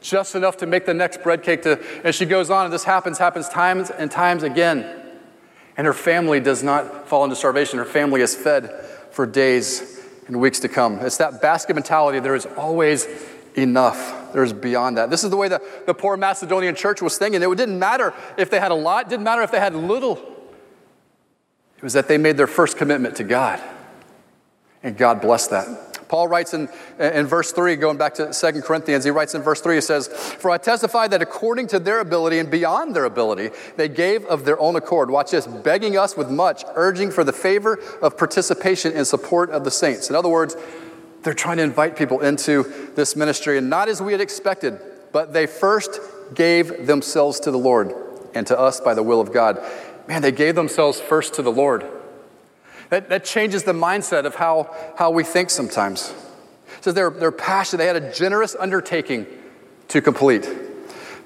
just 0.00 0.34
enough 0.34 0.56
to 0.58 0.66
make 0.66 0.86
the 0.86 0.94
next 0.94 1.22
bread 1.22 1.42
cake. 1.42 1.62
To, 1.62 1.80
and 2.04 2.14
she 2.14 2.24
goes 2.26 2.50
on, 2.50 2.64
and 2.64 2.72
this 2.72 2.84
happens, 2.84 3.18
happens 3.18 3.48
times 3.48 3.90
and 3.90 4.10
times 4.10 4.42
again. 4.42 5.02
And 5.76 5.86
her 5.86 5.92
family 5.92 6.40
does 6.40 6.62
not 6.62 7.08
fall 7.08 7.24
into 7.24 7.36
starvation. 7.36 7.78
Her 7.78 7.84
family 7.84 8.20
is 8.20 8.34
fed 8.34 8.84
for 9.10 9.26
days 9.26 10.00
and 10.26 10.40
weeks 10.40 10.60
to 10.60 10.68
come. 10.68 10.98
It's 11.00 11.16
that 11.18 11.40
basket 11.40 11.74
mentality. 11.74 12.20
There 12.20 12.34
is 12.34 12.46
always 12.56 13.06
enough. 13.56 14.32
There's 14.32 14.52
beyond 14.52 14.98
that. 14.98 15.10
This 15.10 15.24
is 15.24 15.30
the 15.30 15.36
way 15.36 15.48
the, 15.48 15.60
the 15.86 15.94
poor 15.94 16.16
Macedonian 16.16 16.74
church 16.74 17.00
was 17.02 17.16
thinking. 17.18 17.42
It 17.42 17.56
didn't 17.56 17.78
matter 17.78 18.12
if 18.36 18.50
they 18.50 18.60
had 18.60 18.70
a 18.70 18.76
lot, 18.76 19.06
it 19.06 19.08
didn't 19.08 19.24
matter 19.24 19.42
if 19.42 19.50
they 19.50 19.58
had 19.58 19.74
little. 19.74 20.16
It 21.76 21.82
was 21.82 21.92
that 21.92 22.08
they 22.08 22.18
made 22.18 22.36
their 22.36 22.46
first 22.46 22.76
commitment 22.76 23.16
to 23.16 23.24
God. 23.24 23.60
And 24.82 24.96
God 24.96 25.20
bless 25.20 25.48
that. 25.48 25.88
Paul 26.08 26.28
writes 26.28 26.54
in, 26.54 26.68
in 26.98 27.26
verse 27.26 27.52
3, 27.52 27.76
going 27.76 27.98
back 27.98 28.14
to 28.14 28.32
2 28.32 28.62
Corinthians, 28.62 29.04
he 29.04 29.10
writes 29.10 29.34
in 29.34 29.42
verse 29.42 29.60
3, 29.60 29.76
he 29.76 29.80
says, 29.80 30.08
For 30.08 30.50
I 30.50 30.58
testify 30.58 31.06
that 31.08 31.20
according 31.20 31.66
to 31.68 31.78
their 31.78 32.00
ability 32.00 32.38
and 32.38 32.50
beyond 32.50 32.96
their 32.96 33.04
ability, 33.04 33.50
they 33.76 33.88
gave 33.88 34.24
of 34.24 34.44
their 34.44 34.58
own 34.58 34.76
accord. 34.76 35.10
Watch 35.10 35.32
this, 35.32 35.46
begging 35.46 35.96
us 35.96 36.16
with 36.16 36.30
much, 36.30 36.64
urging 36.74 37.10
for 37.10 37.24
the 37.24 37.32
favor 37.32 37.78
of 38.00 38.16
participation 38.16 38.92
in 38.92 39.04
support 39.04 39.50
of 39.50 39.64
the 39.64 39.70
saints. 39.70 40.08
In 40.08 40.16
other 40.16 40.30
words, 40.30 40.56
they're 41.22 41.34
trying 41.34 41.58
to 41.58 41.62
invite 41.62 41.96
people 41.96 42.20
into 42.20 42.62
this 42.94 43.14
ministry, 43.14 43.58
and 43.58 43.68
not 43.68 43.88
as 43.88 44.00
we 44.00 44.12
had 44.12 44.20
expected, 44.20 44.80
but 45.12 45.32
they 45.32 45.46
first 45.46 46.00
gave 46.34 46.86
themselves 46.86 47.40
to 47.40 47.50
the 47.50 47.58
Lord 47.58 47.92
and 48.34 48.46
to 48.46 48.58
us 48.58 48.80
by 48.80 48.94
the 48.94 49.02
will 49.02 49.20
of 49.20 49.32
God. 49.32 49.60
Man, 50.06 50.22
they 50.22 50.32
gave 50.32 50.54
themselves 50.54 51.00
first 51.00 51.34
to 51.34 51.42
the 51.42 51.52
Lord. 51.52 51.84
That, 52.90 53.08
that 53.10 53.24
changes 53.24 53.64
the 53.64 53.72
mindset 53.72 54.24
of 54.24 54.34
how, 54.34 54.74
how 54.96 55.10
we 55.10 55.24
think 55.24 55.50
sometimes. 55.50 56.14
Says 56.80 56.94
they're, 56.94 57.10
they're 57.10 57.32
passionate. 57.32 57.78
They 57.78 57.86
had 57.86 57.96
a 57.96 58.12
generous 58.12 58.54
undertaking 58.58 59.26
to 59.88 60.00
complete. 60.00 60.46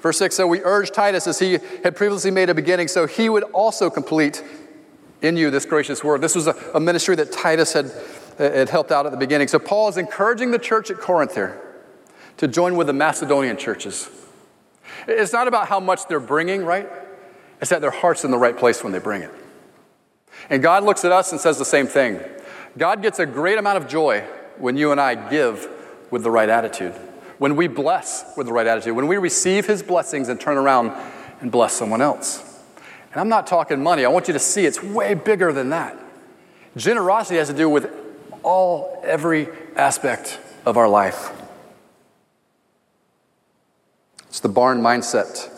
Verse 0.01 0.17
6 0.17 0.35
So 0.35 0.47
we 0.47 0.61
urge 0.61 0.91
Titus, 0.91 1.27
as 1.27 1.39
he 1.39 1.59
had 1.83 1.95
previously 1.95 2.31
made 2.31 2.49
a 2.49 2.53
beginning, 2.53 2.87
so 2.87 3.07
he 3.07 3.29
would 3.29 3.43
also 3.43 3.89
complete 3.89 4.43
in 5.21 5.37
you 5.37 5.49
this 5.49 5.65
gracious 5.65 6.03
word. 6.03 6.21
This 6.21 6.35
was 6.35 6.47
a, 6.47 6.55
a 6.73 6.79
ministry 6.79 7.15
that 7.15 7.31
Titus 7.31 7.73
had, 7.73 7.91
had 8.37 8.69
helped 8.69 8.91
out 8.91 9.05
at 9.05 9.11
the 9.11 9.17
beginning. 9.17 9.47
So 9.47 9.59
Paul 9.59 9.87
is 9.87 9.97
encouraging 9.97 10.51
the 10.51 10.59
church 10.59 10.91
at 10.91 10.97
Corinth 10.97 11.35
here 11.35 11.59
to 12.37 12.47
join 12.47 12.75
with 12.75 12.87
the 12.87 12.93
Macedonian 12.93 13.55
churches. 13.55 14.09
It's 15.07 15.31
not 15.31 15.47
about 15.47 15.67
how 15.67 15.79
much 15.79 16.07
they're 16.07 16.19
bringing, 16.19 16.65
right? 16.65 16.89
It's 17.61 17.69
that 17.69 17.79
their 17.79 17.91
heart's 17.91 18.25
in 18.25 18.31
the 18.31 18.37
right 18.37 18.57
place 18.57 18.83
when 18.83 18.91
they 18.91 18.99
bring 18.99 19.21
it. 19.21 19.31
And 20.49 20.61
God 20.61 20.83
looks 20.83 21.05
at 21.05 21.11
us 21.11 21.31
and 21.31 21.39
says 21.39 21.57
the 21.57 21.65
same 21.65 21.87
thing. 21.87 22.19
God 22.77 23.01
gets 23.01 23.19
a 23.19 23.25
great 23.25 23.57
amount 23.57 23.77
of 23.77 23.87
joy 23.87 24.21
when 24.57 24.77
you 24.77 24.91
and 24.91 24.99
I 24.99 25.29
give 25.29 25.67
with 26.11 26.23
the 26.23 26.31
right 26.31 26.49
attitude, 26.49 26.93
when 27.37 27.55
we 27.55 27.67
bless 27.67 28.35
with 28.37 28.47
the 28.47 28.53
right 28.53 28.67
attitude, 28.67 28.95
when 28.95 29.07
we 29.07 29.17
receive 29.17 29.65
His 29.65 29.81
blessings 29.81 30.29
and 30.29 30.39
turn 30.39 30.57
around 30.57 30.91
and 31.41 31.51
bless 31.51 31.73
someone 31.73 32.01
else. 32.01 32.41
And 33.11 33.19
I'm 33.21 33.29
not 33.29 33.47
talking 33.47 33.81
money. 33.81 34.05
I 34.05 34.09
want 34.09 34.27
you 34.27 34.33
to 34.33 34.39
see 34.39 34.65
it's 34.65 34.81
way 34.81 35.13
bigger 35.13 35.51
than 35.51 35.69
that. 35.69 35.97
Generosity 36.75 37.37
has 37.37 37.47
to 37.47 37.53
do 37.53 37.69
with 37.69 37.91
all, 38.41 39.01
every 39.03 39.47
aspect 39.75 40.39
of 40.65 40.77
our 40.77 40.87
life. 40.87 41.31
It's 44.27 44.39
the 44.39 44.49
barn 44.49 44.81
mindset, 44.81 45.49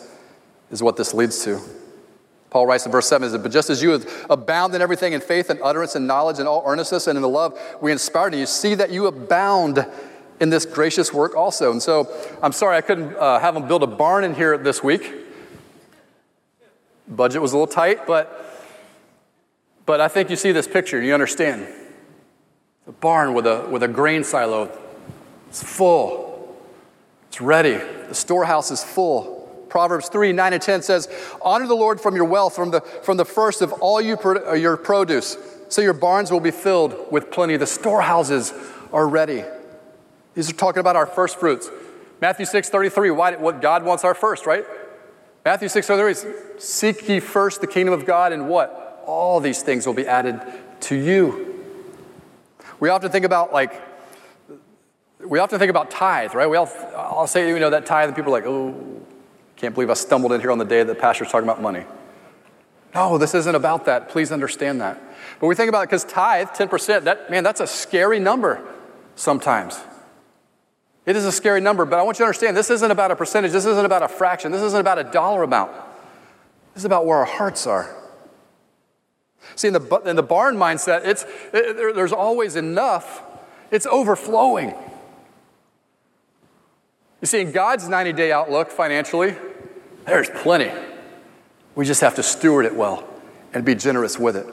is 0.70 0.82
what 0.82 0.96
this 0.96 1.14
leads 1.14 1.42
to. 1.44 1.60
Paul 2.50 2.66
writes 2.66 2.86
in 2.86 2.92
verse 2.92 3.08
7 3.08 3.42
But 3.42 3.50
just 3.50 3.70
as 3.70 3.82
you 3.82 4.02
abound 4.30 4.74
in 4.74 4.82
everything 4.82 5.12
in 5.12 5.20
faith 5.20 5.50
and 5.50 5.60
utterance 5.62 5.94
and 5.94 6.06
knowledge 6.06 6.38
and 6.38 6.48
all 6.48 6.62
earnestness 6.66 7.06
and 7.06 7.16
in 7.16 7.22
the 7.22 7.28
love 7.28 7.58
we 7.80 7.92
inspired 7.92 8.34
in 8.34 8.40
you, 8.40 8.46
see 8.46 8.74
that 8.74 8.90
you 8.90 9.06
abound 9.06 9.86
in 10.40 10.50
this 10.50 10.66
gracious 10.66 11.12
work 11.12 11.34
also. 11.34 11.70
And 11.70 11.82
so 11.82 12.08
I'm 12.42 12.52
sorry 12.52 12.76
I 12.76 12.80
couldn't 12.80 13.16
uh, 13.16 13.38
have 13.38 13.54
them 13.54 13.66
build 13.66 13.82
a 13.82 13.86
barn 13.86 14.24
in 14.24 14.34
here 14.34 14.56
this 14.58 14.82
week. 14.82 15.12
Budget 17.08 17.40
was 17.40 17.52
a 17.52 17.56
little 17.56 17.72
tight, 17.72 18.06
but, 18.06 18.64
but 19.86 20.00
I 20.00 20.08
think 20.08 20.28
you 20.28 20.36
see 20.36 20.52
this 20.52 20.66
picture 20.66 20.98
and 20.98 21.06
you 21.06 21.14
understand. 21.14 21.66
A 22.88 22.92
barn 22.92 23.34
with 23.34 23.46
a, 23.46 23.66
with 23.70 23.82
a 23.82 23.88
grain 23.88 24.24
silo. 24.24 24.70
It's 25.48 25.62
full, 25.62 26.56
it's 27.28 27.40
ready. 27.40 27.76
The 28.08 28.14
storehouse 28.14 28.70
is 28.70 28.82
full. 28.82 29.35
Proverbs 29.68 30.08
3 30.08 30.32
9 30.32 30.52
and 30.52 30.62
10 30.62 30.82
says, 30.82 31.08
Honor 31.42 31.66
the 31.66 31.74
Lord 31.74 32.00
from 32.00 32.14
your 32.14 32.24
wealth, 32.24 32.54
from 32.54 32.70
the, 32.70 32.80
from 32.80 33.16
the 33.16 33.24
first 33.24 33.62
of 33.62 33.72
all 33.74 34.00
you 34.00 34.16
pro- 34.16 34.50
uh, 34.50 34.54
your 34.54 34.76
produce, 34.76 35.36
so 35.68 35.82
your 35.82 35.92
barns 35.92 36.30
will 36.30 36.40
be 36.40 36.50
filled 36.50 37.10
with 37.10 37.30
plenty. 37.30 37.56
The 37.56 37.66
storehouses 37.66 38.52
are 38.92 39.08
ready. 39.08 39.44
These 40.34 40.50
are 40.50 40.54
talking 40.54 40.80
about 40.80 40.96
our 40.96 41.06
first 41.06 41.40
fruits. 41.40 41.70
Matthew 42.20 42.46
6 42.46 42.68
33, 42.70 43.10
why, 43.10 43.36
what 43.36 43.60
God 43.60 43.84
wants 43.84 44.04
our 44.04 44.14
first, 44.14 44.46
right? 44.46 44.64
Matthew 45.44 45.68
6 45.68 45.86
33, 45.86 46.32
seek 46.58 47.08
ye 47.08 47.20
first 47.20 47.60
the 47.60 47.66
kingdom 47.66 47.94
of 47.94 48.06
God, 48.06 48.32
and 48.32 48.48
what? 48.48 49.02
All 49.06 49.40
these 49.40 49.62
things 49.62 49.86
will 49.86 49.94
be 49.94 50.06
added 50.06 50.40
to 50.80 50.96
you. 50.96 51.64
We 52.80 52.88
often 52.88 53.10
think 53.10 53.24
about 53.24 53.52
like, 53.52 53.80
we 55.24 55.38
often 55.38 55.58
think 55.58 55.70
about 55.70 55.90
tithe, 55.90 56.34
right? 56.34 56.48
We 56.48 56.56
all, 56.56 56.70
I'll 56.96 57.26
say, 57.26 57.48
you 57.48 57.58
know, 57.58 57.70
that 57.70 57.86
tithe, 57.86 58.08
and 58.08 58.16
people 58.16 58.34
are 58.34 58.40
like, 58.40 58.46
oh, 58.46 58.74
can't 59.56 59.74
believe 59.74 59.90
I 59.90 59.94
stumbled 59.94 60.32
in 60.32 60.40
here 60.40 60.50
on 60.50 60.58
the 60.58 60.64
day 60.64 60.82
that 60.82 60.86
the 60.86 61.00
pastor's 61.00 61.30
talking 61.30 61.48
about 61.48 61.62
money. 61.62 61.84
No, 62.94 63.18
this 63.18 63.34
isn't 63.34 63.54
about 63.54 63.86
that. 63.86 64.08
Please 64.08 64.32
understand 64.32 64.80
that. 64.80 65.00
But 65.40 65.48
we 65.48 65.54
think 65.54 65.68
about 65.68 65.82
it 65.82 65.86
because 65.88 66.04
tithe, 66.04 66.48
10%, 66.48 67.04
that, 67.04 67.30
man, 67.30 67.44
that's 67.44 67.60
a 67.60 67.66
scary 67.66 68.18
number 68.18 68.62
sometimes. 69.16 69.78
It 71.04 71.14
is 71.14 71.24
a 71.24 71.32
scary 71.32 71.60
number, 71.60 71.84
but 71.84 71.98
I 71.98 72.02
want 72.02 72.18
you 72.18 72.24
to 72.24 72.26
understand 72.26 72.56
this 72.56 72.70
isn't 72.70 72.90
about 72.90 73.10
a 73.10 73.16
percentage, 73.16 73.52
this 73.52 73.66
isn't 73.66 73.84
about 73.84 74.02
a 74.02 74.08
fraction, 74.08 74.50
this 74.50 74.62
isn't 74.62 74.80
about 74.80 74.98
a 74.98 75.04
dollar 75.04 75.42
amount. 75.42 75.72
This 76.74 76.82
is 76.82 76.84
about 76.84 77.06
where 77.06 77.18
our 77.18 77.24
hearts 77.24 77.66
are. 77.66 77.94
See, 79.54 79.68
in 79.68 79.74
the, 79.74 80.02
in 80.04 80.16
the 80.16 80.22
barn 80.22 80.56
mindset, 80.56 81.06
it's, 81.06 81.24
it, 81.52 81.76
there's 81.94 82.12
always 82.12 82.56
enough, 82.56 83.22
it's 83.70 83.86
overflowing. 83.86 84.74
You 87.26 87.28
see, 87.28 87.40
in 87.40 87.50
God's 87.50 87.88
90 87.88 88.12
day 88.12 88.30
outlook 88.30 88.70
financially, 88.70 89.34
there's 90.04 90.30
plenty. 90.30 90.70
We 91.74 91.84
just 91.84 92.00
have 92.00 92.14
to 92.14 92.22
steward 92.22 92.66
it 92.66 92.76
well 92.76 93.04
and 93.52 93.64
be 93.64 93.74
generous 93.74 94.16
with 94.16 94.36
it. 94.36 94.46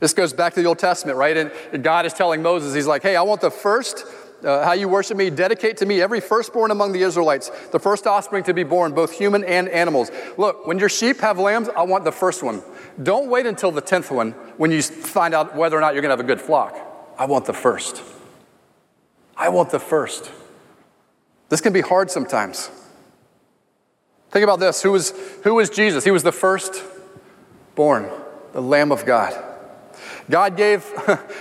This 0.00 0.14
goes 0.14 0.32
back 0.32 0.54
to 0.54 0.60
the 0.60 0.66
Old 0.66 0.80
Testament, 0.80 1.16
right? 1.16 1.36
And 1.72 1.84
God 1.84 2.06
is 2.06 2.12
telling 2.12 2.42
Moses, 2.42 2.74
He's 2.74 2.88
like, 2.88 3.04
hey, 3.04 3.14
I 3.14 3.22
want 3.22 3.40
the 3.40 3.52
first, 3.52 4.04
uh, 4.42 4.64
how 4.64 4.72
you 4.72 4.88
worship 4.88 5.16
me, 5.16 5.30
dedicate 5.30 5.76
to 5.76 5.86
me 5.86 6.00
every 6.00 6.20
firstborn 6.20 6.72
among 6.72 6.90
the 6.90 7.02
Israelites, 7.02 7.52
the 7.70 7.78
first 7.78 8.08
offspring 8.08 8.42
to 8.42 8.52
be 8.52 8.64
born, 8.64 8.92
both 8.92 9.12
human 9.12 9.44
and 9.44 9.68
animals. 9.68 10.10
Look, 10.36 10.66
when 10.66 10.80
your 10.80 10.88
sheep 10.88 11.20
have 11.20 11.38
lambs, 11.38 11.68
I 11.76 11.82
want 11.82 12.02
the 12.02 12.10
first 12.10 12.42
one. 12.42 12.64
Don't 13.00 13.30
wait 13.30 13.46
until 13.46 13.70
the 13.70 13.80
tenth 13.80 14.10
one 14.10 14.32
when 14.56 14.72
you 14.72 14.82
find 14.82 15.34
out 15.34 15.54
whether 15.54 15.78
or 15.78 15.80
not 15.82 15.94
you're 15.94 16.02
going 16.02 16.10
to 16.10 16.16
have 16.16 16.24
a 16.24 16.34
good 16.34 16.40
flock. 16.40 16.76
I 17.16 17.26
want 17.26 17.44
the 17.44 17.52
first. 17.52 18.02
I 19.36 19.50
want 19.50 19.70
the 19.70 19.78
first. 19.78 20.28
This 21.52 21.60
can 21.60 21.74
be 21.74 21.82
hard 21.82 22.10
sometimes. 22.10 22.70
Think 24.30 24.42
about 24.42 24.58
this 24.58 24.82
who 24.82 24.92
was, 24.92 25.12
who 25.44 25.52
was 25.52 25.68
Jesus? 25.68 26.02
He 26.02 26.10
was 26.10 26.22
the 26.22 26.32
first 26.32 26.82
born, 27.74 28.08
the 28.54 28.62
Lamb 28.62 28.90
of 28.90 29.04
God. 29.04 29.34
God 30.30 30.56
gave, 30.56 30.90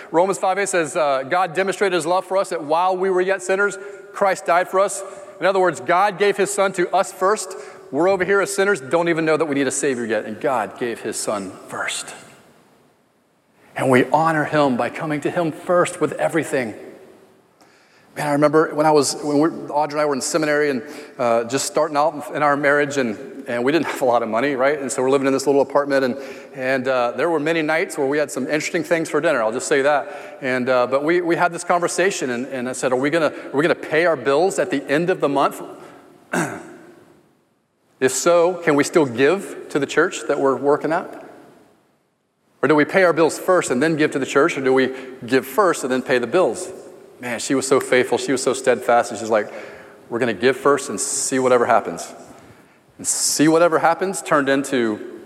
Romans 0.11 0.37
5 0.37 0.57
8 0.57 0.67
says, 0.67 0.97
uh, 0.97 1.23
God 1.23 1.53
demonstrated 1.53 1.95
his 1.95 2.05
love 2.05 2.25
for 2.25 2.35
us 2.35 2.49
that 2.49 2.61
while 2.61 2.97
we 2.97 3.09
were 3.09 3.21
yet 3.21 3.41
sinners, 3.41 3.77
Christ 4.11 4.45
died 4.45 4.67
for 4.67 4.81
us. 4.81 5.01
In 5.39 5.45
other 5.45 5.61
words, 5.61 5.79
God 5.79 6.19
gave 6.19 6.35
his 6.35 6.53
son 6.53 6.73
to 6.73 6.93
us 6.93 7.13
first. 7.13 7.55
We're 7.89 8.09
over 8.09 8.25
here 8.25 8.41
as 8.41 8.53
sinners, 8.53 8.81
don't 8.81 9.07
even 9.07 9.23
know 9.23 9.37
that 9.37 9.45
we 9.45 9.55
need 9.55 9.67
a 9.67 9.71
Savior 9.71 10.03
yet, 10.03 10.25
and 10.25 10.41
God 10.41 10.77
gave 10.77 10.99
his 10.99 11.15
son 11.15 11.51
first. 11.69 12.13
And 13.77 13.89
we 13.89 14.03
honor 14.09 14.43
him 14.43 14.75
by 14.75 14.89
coming 14.89 15.21
to 15.21 15.31
him 15.31 15.53
first 15.53 16.01
with 16.01 16.11
everything. 16.11 16.75
Man, 18.17 18.27
I 18.27 18.33
remember 18.33 18.75
when 18.75 18.85
I 18.85 18.91
was, 18.91 19.15
when 19.23 19.39
we, 19.39 19.49
Audrey 19.69 19.97
and 19.97 20.01
I 20.01 20.05
were 20.05 20.13
in 20.13 20.19
seminary 20.19 20.69
and 20.69 20.83
uh, 21.17 21.45
just 21.45 21.65
starting 21.65 21.95
out 21.95 22.35
in 22.35 22.43
our 22.43 22.57
marriage, 22.57 22.97
and, 22.97 23.47
and 23.47 23.63
we 23.63 23.71
didn't 23.71 23.85
have 23.91 24.01
a 24.01 24.05
lot 24.05 24.21
of 24.21 24.27
money, 24.27 24.53
right? 24.55 24.77
And 24.77 24.91
so 24.91 25.01
we're 25.01 25.09
living 25.09 25.27
in 25.27 25.33
this 25.33 25.47
little 25.47 25.61
apartment, 25.61 26.03
and, 26.03 26.17
and 26.53 26.87
uh, 26.89 27.11
there 27.11 27.29
were 27.29 27.39
many 27.39 27.61
nights 27.61 27.97
where 27.97 28.07
we 28.07 28.17
had 28.17 28.29
some 28.29 28.47
interesting 28.47 28.83
things 28.83 29.09
for 29.09 29.21
dinner, 29.21 29.41
I'll 29.41 29.53
just 29.53 29.67
say 29.67 29.83
that. 29.83 30.39
And, 30.41 30.67
uh, 30.67 30.87
but 30.87 31.05
we, 31.05 31.21
we 31.21 31.37
had 31.37 31.53
this 31.53 31.63
conversation, 31.63 32.31
and, 32.31 32.47
and 32.47 32.67
I 32.67 32.73
said, 32.73 32.91
Are 32.91 32.97
we 32.97 33.09
going 33.09 33.31
to 33.31 33.75
pay 33.75 34.05
our 34.05 34.17
bills 34.17 34.59
at 34.59 34.71
the 34.71 34.83
end 34.89 35.09
of 35.09 35.21
the 35.21 35.29
month? 35.29 35.61
if 38.01 38.11
so, 38.11 38.55
can 38.55 38.75
we 38.75 38.83
still 38.83 39.05
give 39.05 39.67
to 39.69 39.79
the 39.79 39.85
church 39.85 40.27
that 40.27 40.37
we're 40.37 40.57
working 40.57 40.91
at? 40.91 41.29
Or 42.61 42.67
do 42.67 42.75
we 42.75 42.83
pay 42.83 43.03
our 43.03 43.13
bills 43.13 43.39
first 43.39 43.71
and 43.71 43.81
then 43.81 43.95
give 43.95 44.11
to 44.11 44.19
the 44.19 44.25
church, 44.25 44.57
or 44.57 44.61
do 44.61 44.73
we 44.73 44.93
give 45.25 45.47
first 45.47 45.83
and 45.83 45.91
then 45.91 46.01
pay 46.01 46.19
the 46.19 46.27
bills? 46.27 46.71
Man, 47.21 47.39
she 47.39 47.55
was 47.55 47.67
so 47.67 47.79
faithful. 47.79 48.17
She 48.17 48.31
was 48.31 48.43
so 48.43 48.53
steadfast. 48.53 49.11
And 49.11 49.19
she's 49.19 49.29
like, 49.29 49.53
we're 50.09 50.19
going 50.19 50.35
to 50.35 50.41
give 50.41 50.57
first 50.57 50.89
and 50.89 50.99
see 50.99 51.39
whatever 51.39 51.65
happens. 51.65 52.13
And 52.97 53.07
see 53.07 53.47
whatever 53.47 53.79
happens 53.79 54.21
turned 54.21 54.49
into 54.49 55.21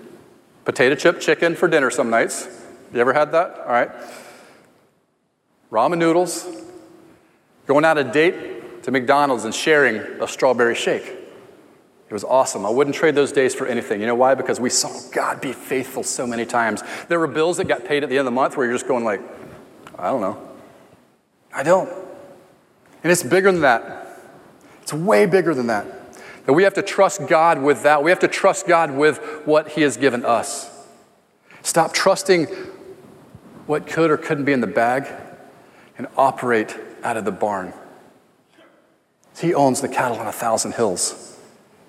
potato 0.65 0.95
chip 0.95 1.19
chicken 1.19 1.55
for 1.55 1.67
dinner 1.67 1.89
some 1.89 2.09
nights. 2.09 2.47
You 2.93 2.99
ever 2.99 3.13
had 3.13 3.31
that? 3.31 3.59
All 3.59 3.71
right. 3.71 3.89
Ramen 5.71 5.97
noodles, 5.97 6.47
going 7.65 7.83
out 7.85 7.97
a 7.97 8.03
date 8.03 8.83
to 8.83 8.91
McDonald's 8.91 9.45
and 9.45 9.55
sharing 9.55 9.97
a 10.21 10.27
strawberry 10.27 10.75
shake. 10.75 11.03
It 11.03 12.13
was 12.13 12.23
awesome. 12.23 12.65
I 12.65 12.69
wouldn't 12.69 12.95
trade 12.95 13.15
those 13.15 13.31
days 13.31 13.55
for 13.55 13.65
anything. 13.65 13.99
You 13.99 14.05
know 14.05 14.15
why? 14.15 14.35
Because 14.35 14.59
we 14.59 14.69
saw 14.69 14.91
God 15.11 15.41
be 15.41 15.53
faithful 15.53 16.03
so 16.03 16.27
many 16.27 16.45
times. 16.45 16.83
There 17.09 17.19
were 17.19 17.27
bills 17.27 17.57
that 17.57 17.67
got 17.67 17.83
paid 17.83 18.03
at 18.03 18.09
the 18.09 18.17
end 18.17 18.27
of 18.27 18.33
the 18.33 18.35
month 18.35 18.55
where 18.55 18.65
you're 18.67 18.75
just 18.75 18.87
going 18.87 19.03
like, 19.03 19.21
I 19.97 20.11
don't 20.11 20.21
know. 20.21 20.44
I 21.55 21.63
don't. 21.63 21.89
And 23.01 23.11
it's 23.11 23.23
bigger 23.23 23.51
than 23.51 23.61
that. 23.61 24.19
It's 24.81 24.93
way 24.93 25.25
bigger 25.25 25.55
than 25.55 25.67
that. 25.67 25.87
That 26.45 26.53
we 26.53 26.63
have 26.63 26.73
to 26.75 26.83
trust 26.83 27.27
God 27.27 27.61
with 27.61 27.83
that. 27.83 28.03
We 28.03 28.11
have 28.11 28.19
to 28.19 28.27
trust 28.27 28.67
God 28.67 28.91
with 28.91 29.17
what 29.45 29.69
He 29.69 29.81
has 29.81 29.97
given 29.97 30.25
us. 30.25 30.69
Stop 31.63 31.93
trusting 31.93 32.45
what 33.65 33.87
could 33.87 34.11
or 34.11 34.17
couldn't 34.17 34.45
be 34.45 34.51
in 34.51 34.61
the 34.61 34.67
bag 34.67 35.07
and 35.97 36.07
operate 36.17 36.75
out 37.03 37.17
of 37.17 37.25
the 37.25 37.31
barn. 37.31 37.73
He 39.39 39.53
owns 39.53 39.81
the 39.81 39.87
cattle 39.89 40.19
on 40.19 40.27
a 40.27 40.31
thousand 40.31 40.73
hills. 40.73 41.39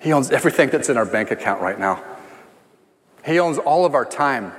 He 0.01 0.13
owns 0.13 0.31
everything 0.31 0.71
that's 0.71 0.89
in 0.89 0.97
our 0.97 1.05
bank 1.05 1.31
account 1.31 1.61
right 1.61 1.79
now. 1.79 2.03
He 3.25 3.41
owns 3.41 3.59
all 3.59 3.85
of 3.85 3.95
our 3.95 4.05
time. 4.05 4.53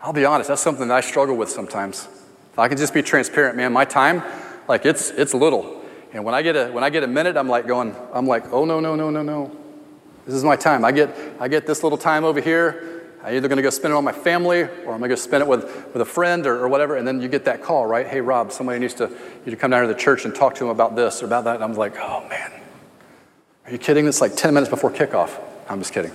I'll 0.00 0.12
be 0.12 0.24
honest, 0.24 0.48
that's 0.48 0.62
something 0.62 0.88
that 0.88 0.94
I 0.94 1.00
struggle 1.00 1.36
with 1.36 1.50
sometimes. 1.50 2.08
If 2.52 2.58
I 2.58 2.68
can 2.68 2.76
just 2.76 2.92
be 2.92 3.02
transparent, 3.02 3.56
man, 3.56 3.72
my 3.72 3.84
time, 3.84 4.22
like 4.68 4.84
it's 4.84 5.10
it's 5.10 5.34
little. 5.34 5.82
And 6.12 6.24
when 6.24 6.34
I 6.34 6.42
get 6.42 6.54
a 6.56 6.70
when 6.70 6.84
I 6.84 6.90
get 6.90 7.02
a 7.02 7.06
minute, 7.06 7.36
I'm 7.36 7.48
like 7.48 7.66
going, 7.66 7.96
I'm 8.12 8.26
like, 8.26 8.52
oh 8.52 8.64
no, 8.64 8.80
no, 8.80 8.94
no, 8.94 9.10
no, 9.10 9.22
no. 9.22 9.56
This 10.26 10.34
is 10.34 10.44
my 10.44 10.56
time. 10.56 10.84
I 10.84 10.92
get 10.92 11.16
I 11.40 11.48
get 11.48 11.66
this 11.66 11.82
little 11.82 11.98
time 11.98 12.24
over 12.24 12.40
here. 12.40 12.92
I'm 13.24 13.36
either 13.36 13.46
going 13.46 13.56
to 13.56 13.62
go 13.62 13.70
spend 13.70 13.94
it 13.94 13.96
on 13.96 14.02
my 14.02 14.12
family 14.12 14.62
or 14.62 14.92
I'm 14.92 14.98
going 14.98 15.02
to 15.02 15.08
go 15.08 15.14
spend 15.14 15.42
it 15.42 15.46
with, 15.48 15.64
with 15.92 16.02
a 16.02 16.04
friend 16.04 16.44
or, 16.44 16.58
or, 16.64 16.68
whatever. 16.68 16.96
And 16.96 17.06
then 17.06 17.20
you 17.20 17.28
get 17.28 17.44
that 17.44 17.62
call, 17.62 17.86
right? 17.86 18.04
Hey, 18.04 18.20
Rob, 18.20 18.50
somebody 18.50 18.80
needs 18.80 18.94
to, 18.94 19.08
you 19.44 19.52
to 19.52 19.56
come 19.56 19.70
down 19.70 19.82
to 19.82 19.86
the 19.86 19.98
church 19.98 20.24
and 20.24 20.34
talk 20.34 20.56
to 20.56 20.64
them 20.64 20.70
about 20.70 20.96
this 20.96 21.22
or 21.22 21.26
about 21.26 21.44
that. 21.44 21.54
And 21.54 21.62
I'm 21.62 21.72
like, 21.74 21.96
oh, 21.98 22.26
man. 22.28 22.50
Are 23.64 23.70
you 23.70 23.78
kidding? 23.78 24.08
It's 24.08 24.20
like 24.20 24.34
10 24.34 24.54
minutes 24.54 24.70
before 24.70 24.90
kickoff. 24.90 25.40
I'm 25.68 25.78
just 25.78 25.92
kidding. 25.92 26.10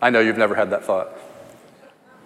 I 0.00 0.08
know 0.08 0.20
you've 0.20 0.38
never 0.38 0.54
had 0.54 0.70
that 0.70 0.84
thought. 0.84 1.10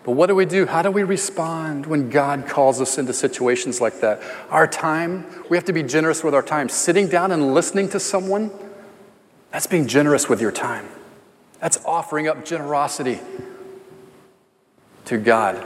But 0.02 0.12
what 0.12 0.28
do 0.28 0.34
we 0.34 0.46
do? 0.46 0.66
How 0.66 0.82
do 0.82 0.90
we 0.90 1.02
respond 1.02 1.84
when 1.84 2.08
God 2.08 2.46
calls 2.46 2.80
us 2.80 2.96
into 2.96 3.12
situations 3.12 3.80
like 3.80 4.00
that? 4.00 4.22
Our 4.48 4.66
time, 4.66 5.26
we 5.50 5.56
have 5.56 5.66
to 5.66 5.74
be 5.74 5.82
generous 5.82 6.24
with 6.24 6.34
our 6.34 6.42
time. 6.42 6.70
Sitting 6.70 7.08
down 7.08 7.32
and 7.32 7.52
listening 7.52 7.88
to 7.90 8.00
someone, 8.00 8.50
that's 9.50 9.66
being 9.66 9.86
generous 9.86 10.28
with 10.28 10.40
your 10.40 10.52
time. 10.52 10.88
That's 11.58 11.84
offering 11.84 12.28
up 12.28 12.46
generosity 12.46 13.20
to 15.04 15.18
God. 15.18 15.62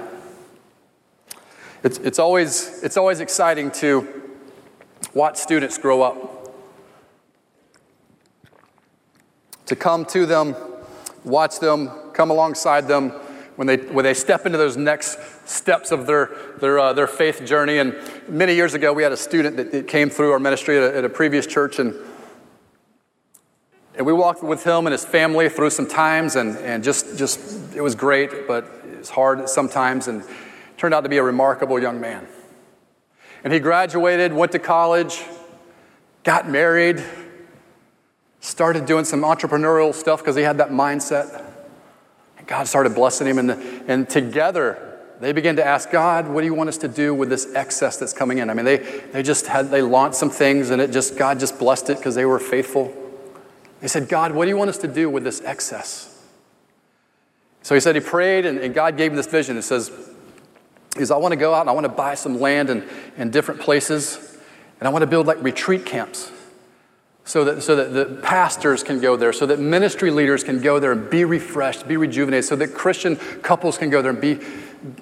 It's, 1.85 1.99
it's, 1.99 2.19
always, 2.19 2.83
it's 2.83 2.97
always 2.97 3.21
exciting 3.21 3.71
to 3.73 4.23
watch 5.13 5.37
students 5.37 5.79
grow 5.79 6.03
up, 6.03 6.55
to 9.67 9.77
come 9.77 10.05
to 10.07 10.27
them, 10.27 10.57
watch 11.23 11.61
them, 11.61 11.89
come 12.13 12.31
alongside 12.31 12.89
them 12.89 13.13
when 13.57 13.67
they, 13.67 13.77
when 13.77 14.05
they 14.05 14.15
step 14.15 14.47
into 14.47 14.59
those 14.59 14.77
next 14.77 15.19
steps 15.49 15.93
of 15.93 16.07
their, 16.07 16.31
their, 16.59 16.79
uh, 16.79 16.93
their 16.93 17.07
faith 17.07 17.45
journey. 17.45 17.79
And 17.79 17.97
many 18.29 18.55
years 18.55 18.75
ago, 18.75 18.93
we 18.93 19.03
had 19.03 19.13
a 19.13 19.17
student 19.17 19.57
that, 19.57 19.73
that 19.73 19.89
came 19.89 20.11
through 20.11 20.33
our 20.33 20.39
ministry 20.39 20.77
at 20.77 20.83
a, 20.83 20.99
at 20.99 21.05
a 21.05 21.09
previous 21.09 21.47
church, 21.47 21.79
and 21.79 21.95
and 23.97 24.05
we 24.05 24.13
walked 24.13 24.43
with 24.43 24.65
him 24.65 24.87
and 24.87 24.93
his 24.93 25.05
family 25.05 25.49
through 25.49 25.71
some 25.71 25.87
times, 25.87 26.35
and, 26.35 26.59
and 26.59 26.83
just, 26.83 27.17
just, 27.17 27.77
it 27.77 27.81
was 27.81 27.95
great, 27.95 28.49
but 28.49 28.65
it 28.91 28.99
was 28.99 29.11
hard 29.11 29.49
sometimes, 29.49 30.09
and 30.09 30.25
turned 30.77 30.95
out 30.95 31.03
to 31.03 31.09
be 31.09 31.19
a 31.19 31.23
remarkable 31.23 31.81
young 31.81 32.01
man. 32.01 32.27
And 33.45 33.53
he 33.53 33.61
graduated, 33.61 34.33
went 34.33 34.51
to 34.53 34.59
college, 34.59 35.23
got 36.25 36.49
married, 36.51 37.05
started 38.41 38.85
doing 38.85 39.05
some 39.05 39.23
entrepreneurial 39.23 39.95
stuff 39.95 40.21
because 40.21 40.35
he 40.35 40.43
had 40.43 40.59
that 40.59 40.71
mindset. 40.71 41.44
God 42.47 42.69
started 42.69 42.95
blessing 42.95 43.27
him, 43.27 43.39
and, 43.39 43.51
and 43.89 44.09
together 44.09 44.91
they 45.21 45.33
began 45.33 45.57
to 45.57 45.65
ask 45.65 45.91
God, 45.91 46.29
what 46.29 46.41
do 46.41 46.47
you 46.47 46.55
want 46.55 46.69
us 46.69 46.79
to 46.79 46.89
do 46.89 47.15
with 47.15 47.29
this 47.29 47.55
excess 47.55 47.97
that's 47.97 48.13
coming 48.13 48.39
in? 48.39 48.51
I 48.51 48.55
mean, 48.55 48.65
they, 48.65 48.79
they 49.13 49.23
just 49.23 49.47
had, 49.47 49.71
they 49.71 49.83
launched 49.83 50.17
some 50.17 50.31
things, 50.31 50.71
and 50.71 50.83
it 50.83 50.91
just, 50.91 51.17
God 51.17 51.41
just 51.41 51.59
blessed 51.59 51.91
it 51.91 51.99
because 51.99 52.15
they 52.15 52.25
were 52.25 52.39
faithful. 52.39 52.93
They 53.81 53.89
said, 53.89 54.09
God, 54.09 54.33
what 54.33 54.45
do 54.45 54.51
you 54.51 54.57
want 54.57 54.71
us 54.71 54.79
to 54.79 54.89
do 54.89 55.09
with 55.09 55.25
this 55.25 55.41
excess? 55.43 56.11
So 57.63 57.75
he 57.75 57.81
said 57.81 57.95
he 57.95 58.01
prayed, 58.01 58.45
and, 58.45 58.59
and 58.59 58.75
God 58.75 58.97
gave 58.97 59.13
him 59.13 59.17
this 59.17 59.27
vision. 59.27 59.57
It 59.57 59.63
says, 59.63 59.91
is 60.97 61.11
I 61.11 61.17
want 61.17 61.33
to 61.33 61.37
go 61.37 61.55
out 61.55 61.63
and 61.63 61.71
I 61.71 61.73
want 61.73 61.85
to 61.85 61.93
buy 61.93 62.15
some 62.15 62.41
land 62.41 62.71
in, 62.71 62.87
in 63.17 63.31
different 63.31 63.61
places, 63.61 64.39
and 64.81 64.89
I 64.89 64.91
want 64.91 65.03
to 65.03 65.07
build 65.07 65.27
like 65.27 65.43
retreat 65.43 65.87
camps 65.87 66.31
so 67.25 67.45
that, 67.45 67.63
so 67.63 67.75
that 67.77 67.93
the 67.93 68.17
pastors 68.23 68.83
can 68.83 69.01
go 69.01 69.17
there, 69.17 69.33
so 69.33 69.47
that 69.47 69.59
ministry 69.59 70.11
leaders 70.11 70.45
can 70.45 70.61
go 70.61 70.79
there 70.79 70.93
and 70.93 71.09
be 71.09 71.25
refreshed, 71.25 71.89
be 71.89 71.97
rejuvenated, 71.97 72.45
so 72.45 72.57
that 72.57 72.75
Christian 72.75 73.17
couples 73.17 73.79
can 73.79 73.89
go 73.91 74.03
there 74.03 74.11
and 74.11 74.21
be, 74.21 74.39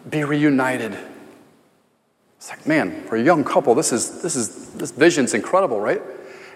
be 0.08 0.22
reunited. 0.22 0.96
It's 2.36 2.50
like, 2.50 2.66
man, 2.66 3.04
for 3.04 3.16
a 3.16 3.22
young 3.22 3.44
couple, 3.44 3.74
this 3.74 3.92
is 3.92 4.20
this 4.20 4.34
is 4.34 4.70
this 4.72 4.90
vision's 4.90 5.32
incredible, 5.32 5.80
right? 5.80 6.02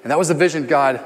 And 0.03 0.11
that 0.11 0.19
was 0.19 0.29
the 0.29 0.35
vision 0.35 0.67
God 0.67 1.01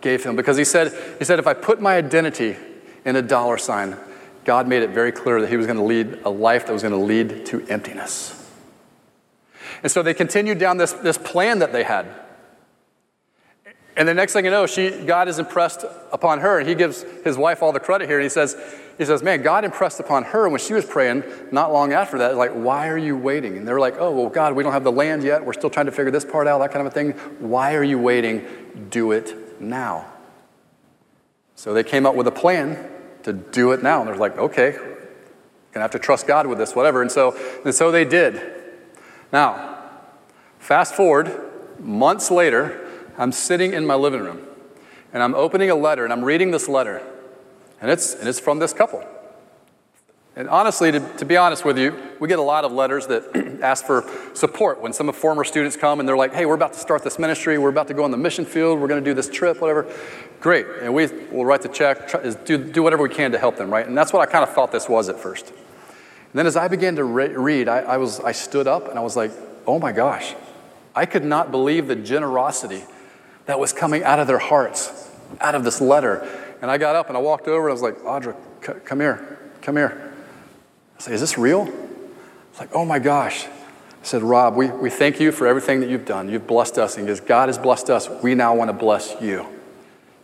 gave 0.00 0.24
him 0.24 0.36
because 0.36 0.56
he 0.56 0.64
said, 0.64 0.92
he 1.18 1.24
said, 1.24 1.38
if 1.38 1.46
I 1.46 1.54
put 1.54 1.80
my 1.80 1.96
identity 1.96 2.56
in 3.04 3.16
a 3.16 3.22
dollar 3.22 3.58
sign, 3.58 3.96
God 4.44 4.68
made 4.68 4.82
it 4.82 4.90
very 4.90 5.12
clear 5.12 5.40
that 5.40 5.50
he 5.50 5.56
was 5.56 5.66
going 5.66 5.78
to 5.78 5.84
lead 5.84 6.20
a 6.24 6.30
life 6.30 6.66
that 6.66 6.72
was 6.72 6.82
going 6.82 6.92
to 6.92 6.98
lead 6.98 7.46
to 7.46 7.66
emptiness. 7.68 8.48
And 9.82 9.90
so 9.90 10.02
they 10.02 10.14
continued 10.14 10.58
down 10.58 10.76
this, 10.76 10.92
this 10.92 11.18
plan 11.18 11.60
that 11.60 11.72
they 11.72 11.82
had. 11.82 12.06
And 13.96 14.08
the 14.08 14.14
next 14.14 14.32
thing 14.32 14.44
you 14.44 14.50
know, 14.50 14.66
she, 14.66 14.90
God 14.90 15.28
is 15.28 15.38
impressed 15.38 15.84
upon 16.12 16.40
her, 16.40 16.58
and 16.58 16.68
he 16.68 16.74
gives 16.74 17.02
his 17.22 17.36
wife 17.36 17.62
all 17.62 17.70
the 17.70 17.80
credit 17.80 18.08
here. 18.08 18.18
And 18.18 18.24
he 18.24 18.28
says, 18.28 18.56
he 18.98 19.04
says, 19.04 19.22
Man, 19.22 19.42
God 19.42 19.64
impressed 19.64 20.00
upon 20.00 20.24
her 20.24 20.48
when 20.48 20.60
she 20.60 20.74
was 20.74 20.84
praying 20.84 21.22
not 21.52 21.72
long 21.72 21.92
after 21.92 22.18
that, 22.18 22.36
like, 22.36 22.52
why 22.52 22.88
are 22.88 22.98
you 22.98 23.16
waiting? 23.16 23.56
And 23.56 23.66
they're 23.66 23.80
like, 23.80 23.96
Oh, 23.98 24.10
well, 24.10 24.28
God, 24.28 24.54
we 24.54 24.62
don't 24.62 24.72
have 24.72 24.84
the 24.84 24.92
land 24.92 25.22
yet. 25.22 25.44
We're 25.44 25.52
still 25.52 25.70
trying 25.70 25.86
to 25.86 25.92
figure 25.92 26.10
this 26.10 26.24
part 26.24 26.48
out, 26.48 26.58
that 26.58 26.72
kind 26.72 26.86
of 26.86 26.92
a 26.92 26.94
thing. 26.94 27.12
Why 27.38 27.74
are 27.74 27.84
you 27.84 27.98
waiting? 27.98 28.46
Do 28.90 29.12
it 29.12 29.60
now. 29.60 30.12
So 31.54 31.72
they 31.72 31.84
came 31.84 32.04
up 32.04 32.14
with 32.14 32.26
a 32.26 32.32
plan 32.32 32.90
to 33.22 33.32
do 33.32 33.72
it 33.72 33.82
now. 33.82 34.00
And 34.00 34.08
they're 34.08 34.16
like, 34.16 34.36
okay, 34.36 34.72
gonna 35.72 35.82
have 35.82 35.92
to 35.92 35.98
trust 35.98 36.26
God 36.26 36.46
with 36.46 36.58
this, 36.58 36.74
whatever. 36.74 37.00
And 37.02 37.10
so, 37.10 37.36
and 37.64 37.74
so 37.74 37.90
they 37.90 38.04
did. 38.04 38.40
Now, 39.32 39.78
fast 40.58 40.94
forward, 40.94 41.32
months 41.80 42.30
later, 42.30 42.83
I'm 43.18 43.32
sitting 43.32 43.72
in 43.72 43.86
my 43.86 43.94
living 43.94 44.20
room 44.20 44.46
and 45.12 45.22
I'm 45.22 45.34
opening 45.34 45.70
a 45.70 45.74
letter 45.74 46.04
and 46.04 46.12
I'm 46.12 46.24
reading 46.24 46.50
this 46.50 46.68
letter. 46.68 47.02
And 47.80 47.90
it's, 47.90 48.14
and 48.14 48.28
it's 48.28 48.40
from 48.40 48.58
this 48.58 48.72
couple. 48.72 49.04
And 50.36 50.48
honestly, 50.48 50.90
to, 50.90 51.00
to, 51.18 51.24
be 51.24 51.36
honest 51.36 51.64
with 51.64 51.78
you, 51.78 51.96
we 52.18 52.26
get 52.26 52.40
a 52.40 52.42
lot 52.42 52.64
of 52.64 52.72
letters 52.72 53.06
that 53.06 53.58
ask 53.62 53.86
for 53.86 54.04
support 54.34 54.80
when 54.80 54.92
some 54.92 55.08
of 55.08 55.14
former 55.14 55.44
students 55.44 55.76
come 55.76 56.00
and 56.00 56.08
they're 56.08 56.16
like, 56.16 56.34
hey, 56.34 56.44
we're 56.44 56.56
about 56.56 56.72
to 56.72 56.78
start 56.80 57.04
this 57.04 57.20
ministry, 57.20 57.56
we're 57.56 57.68
about 57.68 57.86
to 57.88 57.94
go 57.94 58.02
on 58.02 58.10
the 58.10 58.16
mission 58.16 58.44
field, 58.44 58.80
we're 58.80 58.88
going 58.88 59.02
to 59.02 59.08
do 59.08 59.14
this 59.14 59.28
trip, 59.28 59.60
whatever. 59.60 59.86
Great. 60.40 60.66
And 60.82 60.92
we 60.92 61.06
will 61.30 61.44
write 61.44 61.62
the 61.62 61.68
check, 61.68 62.08
try, 62.08 62.30
do, 62.44 62.58
do 62.58 62.82
whatever 62.82 63.04
we 63.04 63.10
can 63.10 63.30
to 63.30 63.38
help 63.38 63.56
them, 63.56 63.70
right? 63.70 63.86
And 63.86 63.96
that's 63.96 64.12
what 64.12 64.26
I 64.26 64.30
kind 64.30 64.42
of 64.42 64.52
thought 64.52 64.72
this 64.72 64.88
was 64.88 65.08
at 65.08 65.20
first. 65.20 65.50
And 65.50 65.58
then 66.32 66.46
as 66.46 66.56
I 66.56 66.66
began 66.66 66.96
to 66.96 67.04
re- 67.04 67.28
read, 67.28 67.68
I, 67.68 67.80
I, 67.80 67.96
was, 67.98 68.18
I 68.18 68.32
stood 68.32 68.66
up 68.66 68.88
and 68.88 68.98
I 68.98 69.02
was 69.02 69.16
like, 69.16 69.30
oh 69.68 69.78
my 69.78 69.92
gosh, 69.92 70.34
I 70.96 71.06
could 71.06 71.24
not 71.24 71.52
believe 71.52 71.86
the 71.86 71.96
generosity 71.96 72.82
that 73.46 73.58
was 73.58 73.72
coming 73.72 74.02
out 74.02 74.18
of 74.18 74.26
their 74.26 74.38
hearts, 74.38 75.10
out 75.40 75.54
of 75.54 75.64
this 75.64 75.80
letter. 75.80 76.26
And 76.62 76.70
I 76.70 76.78
got 76.78 76.96
up 76.96 77.08
and 77.08 77.16
I 77.16 77.20
walked 77.20 77.46
over 77.48 77.68
and 77.68 77.70
I 77.70 77.72
was 77.72 77.82
like, 77.82 77.98
Audra, 78.02 78.36
c- 78.64 78.80
come 78.84 79.00
here, 79.00 79.38
come 79.60 79.76
here. 79.76 80.12
I 80.98 81.02
said, 81.02 81.14
Is 81.14 81.20
this 81.20 81.36
real? 81.36 81.68
It's 82.50 82.60
like, 82.60 82.70
Oh 82.74 82.84
my 82.84 82.98
gosh. 82.98 83.46
I 83.46 84.06
said, 84.06 84.22
Rob, 84.22 84.54
we, 84.54 84.68
we 84.68 84.90
thank 84.90 85.18
you 85.18 85.32
for 85.32 85.46
everything 85.46 85.80
that 85.80 85.88
you've 85.88 86.04
done. 86.04 86.28
You've 86.28 86.46
blessed 86.46 86.78
us. 86.78 86.98
And 86.98 87.08
as 87.08 87.20
God 87.20 87.48
has 87.48 87.56
blessed 87.56 87.88
us, 87.88 88.08
we 88.22 88.34
now 88.34 88.54
want 88.54 88.68
to 88.68 88.74
bless 88.74 89.16
you 89.20 89.46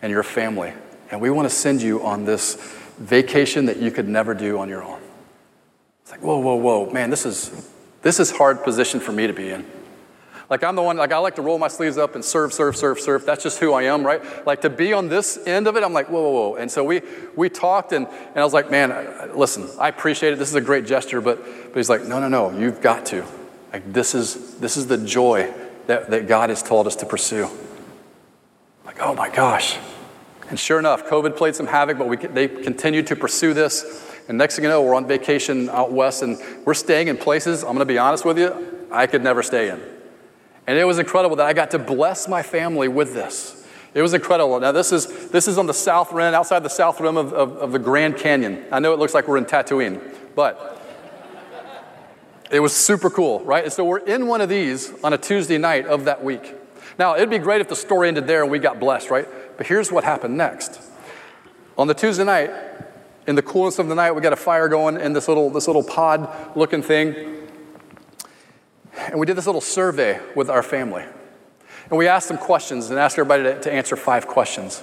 and 0.02 0.10
your 0.12 0.22
family. 0.22 0.74
And 1.10 1.20
we 1.20 1.30
want 1.30 1.48
to 1.48 1.54
send 1.54 1.80
you 1.80 2.04
on 2.04 2.24
this 2.24 2.56
vacation 2.98 3.64
that 3.66 3.78
you 3.78 3.90
could 3.90 4.06
never 4.06 4.34
do 4.34 4.58
on 4.58 4.68
your 4.68 4.82
own. 4.82 5.00
It's 6.02 6.10
like, 6.10 6.22
whoa, 6.22 6.38
whoa, 6.38 6.56
whoa, 6.56 6.90
man, 6.90 7.08
this 7.08 7.24
is 7.24 7.70
this 8.02 8.18
is 8.18 8.30
hard 8.30 8.64
position 8.64 9.00
for 9.00 9.12
me 9.12 9.26
to 9.26 9.32
be 9.32 9.50
in. 9.50 9.64
Like 10.50 10.64
I'm 10.64 10.74
the 10.74 10.82
one, 10.82 10.96
like 10.96 11.12
I 11.12 11.18
like 11.18 11.36
to 11.36 11.42
roll 11.42 11.58
my 11.58 11.68
sleeves 11.68 11.96
up 11.96 12.16
and 12.16 12.24
serve, 12.24 12.52
serve, 12.52 12.76
serve, 12.76 12.98
serve. 12.98 13.24
That's 13.24 13.44
just 13.44 13.60
who 13.60 13.72
I 13.72 13.84
am, 13.84 14.04
right? 14.04 14.20
Like 14.44 14.62
to 14.62 14.70
be 14.70 14.92
on 14.92 15.08
this 15.08 15.38
end 15.46 15.68
of 15.68 15.76
it, 15.76 15.84
I'm 15.84 15.92
like, 15.92 16.08
whoa, 16.10 16.20
whoa, 16.20 16.30
whoa. 16.30 16.54
And 16.56 16.68
so 16.68 16.82
we 16.82 17.02
we 17.36 17.48
talked 17.48 17.92
and, 17.92 18.08
and 18.08 18.36
I 18.36 18.42
was 18.42 18.52
like, 18.52 18.68
man, 18.68 19.30
listen, 19.36 19.68
I 19.78 19.88
appreciate 19.88 20.32
it. 20.32 20.40
This 20.40 20.48
is 20.48 20.56
a 20.56 20.60
great 20.60 20.86
gesture, 20.86 21.20
but 21.20 21.38
but 21.44 21.76
he's 21.76 21.88
like, 21.88 22.04
no, 22.04 22.18
no, 22.18 22.28
no, 22.28 22.50
you've 22.58 22.80
got 22.80 23.06
to. 23.06 23.24
Like 23.72 23.92
this 23.92 24.12
is 24.12 24.56
this 24.56 24.76
is 24.76 24.88
the 24.88 24.98
joy 24.98 25.54
that, 25.86 26.10
that 26.10 26.26
God 26.26 26.50
has 26.50 26.64
told 26.64 26.88
us 26.88 26.96
to 26.96 27.06
pursue. 27.06 27.48
Like, 28.84 29.00
oh 29.00 29.14
my 29.14 29.30
gosh. 29.30 29.78
And 30.48 30.58
sure 30.58 30.80
enough, 30.80 31.06
COVID 31.06 31.36
played 31.36 31.54
some 31.54 31.68
havoc, 31.68 31.96
but 31.96 32.08
we, 32.08 32.16
they 32.16 32.48
continued 32.48 33.06
to 33.06 33.16
pursue 33.16 33.54
this. 33.54 34.04
And 34.28 34.36
next 34.36 34.56
thing 34.56 34.64
you 34.64 34.68
know, 34.68 34.82
we're 34.82 34.96
on 34.96 35.06
vacation 35.06 35.68
out 35.70 35.92
west 35.92 36.22
and 36.24 36.38
we're 36.64 36.74
staying 36.74 37.06
in 37.06 37.16
places, 37.16 37.62
I'm 37.62 37.68
going 37.68 37.78
to 37.78 37.84
be 37.84 37.98
honest 37.98 38.24
with 38.24 38.36
you, 38.36 38.86
I 38.90 39.06
could 39.06 39.22
never 39.22 39.44
stay 39.44 39.70
in. 39.70 39.80
And 40.66 40.78
it 40.78 40.84
was 40.84 40.98
incredible 40.98 41.36
that 41.36 41.46
I 41.46 41.52
got 41.52 41.70
to 41.72 41.78
bless 41.78 42.28
my 42.28 42.42
family 42.42 42.88
with 42.88 43.12
this. 43.14 43.66
It 43.92 44.02
was 44.02 44.14
incredible. 44.14 44.60
Now, 44.60 44.72
this 44.72 44.92
is, 44.92 45.30
this 45.30 45.48
is 45.48 45.58
on 45.58 45.66
the 45.66 45.74
south 45.74 46.12
rim, 46.12 46.32
outside 46.32 46.62
the 46.62 46.68
south 46.68 47.00
rim 47.00 47.16
of, 47.16 47.32
of, 47.32 47.56
of 47.56 47.72
the 47.72 47.78
Grand 47.78 48.16
Canyon. 48.16 48.64
I 48.70 48.78
know 48.78 48.92
it 48.92 49.00
looks 49.00 49.14
like 49.14 49.26
we're 49.26 49.38
in 49.38 49.46
Tatooine, 49.46 50.00
but 50.36 50.80
it 52.52 52.60
was 52.60 52.74
super 52.74 53.10
cool, 53.10 53.40
right? 53.40 53.64
And 53.64 53.72
so 53.72 53.84
we're 53.84 53.98
in 53.98 54.26
one 54.26 54.40
of 54.40 54.48
these 54.48 54.92
on 55.02 55.12
a 55.12 55.18
Tuesday 55.18 55.58
night 55.58 55.86
of 55.86 56.04
that 56.04 56.22
week. 56.22 56.54
Now, 56.98 57.16
it'd 57.16 57.30
be 57.30 57.38
great 57.38 57.60
if 57.60 57.68
the 57.68 57.76
story 57.76 58.08
ended 58.08 58.26
there 58.26 58.42
and 58.42 58.50
we 58.50 58.58
got 58.58 58.78
blessed, 58.78 59.10
right? 59.10 59.26
But 59.56 59.66
here's 59.66 59.90
what 59.90 60.04
happened 60.04 60.36
next. 60.36 60.80
On 61.76 61.86
the 61.86 61.94
Tuesday 61.94 62.24
night, 62.24 62.50
in 63.26 63.36
the 63.36 63.42
coolness 63.42 63.78
of 63.78 63.88
the 63.88 63.94
night, 63.94 64.12
we 64.12 64.20
got 64.20 64.32
a 64.32 64.36
fire 64.36 64.68
going 64.68 65.00
in 65.00 65.12
this 65.12 65.28
little, 65.28 65.50
this 65.50 65.66
little 65.66 65.82
pod 65.82 66.56
looking 66.56 66.82
thing. 66.82 67.39
And 69.08 69.18
we 69.18 69.26
did 69.26 69.36
this 69.36 69.46
little 69.46 69.60
survey 69.60 70.20
with 70.34 70.50
our 70.50 70.62
family. 70.62 71.04
And 71.88 71.98
we 71.98 72.06
asked 72.06 72.28
them 72.28 72.38
questions 72.38 72.90
and 72.90 72.98
asked 72.98 73.18
everybody 73.18 73.42
to, 73.44 73.60
to 73.60 73.72
answer 73.72 73.96
five 73.96 74.26
questions. 74.26 74.82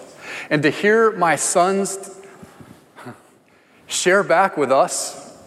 And 0.50 0.62
to 0.64 0.70
hear 0.70 1.12
my 1.12 1.36
sons 1.36 2.20
share 3.88 4.24
back 4.24 4.58
with 4.58 4.72
us 4.72 5.42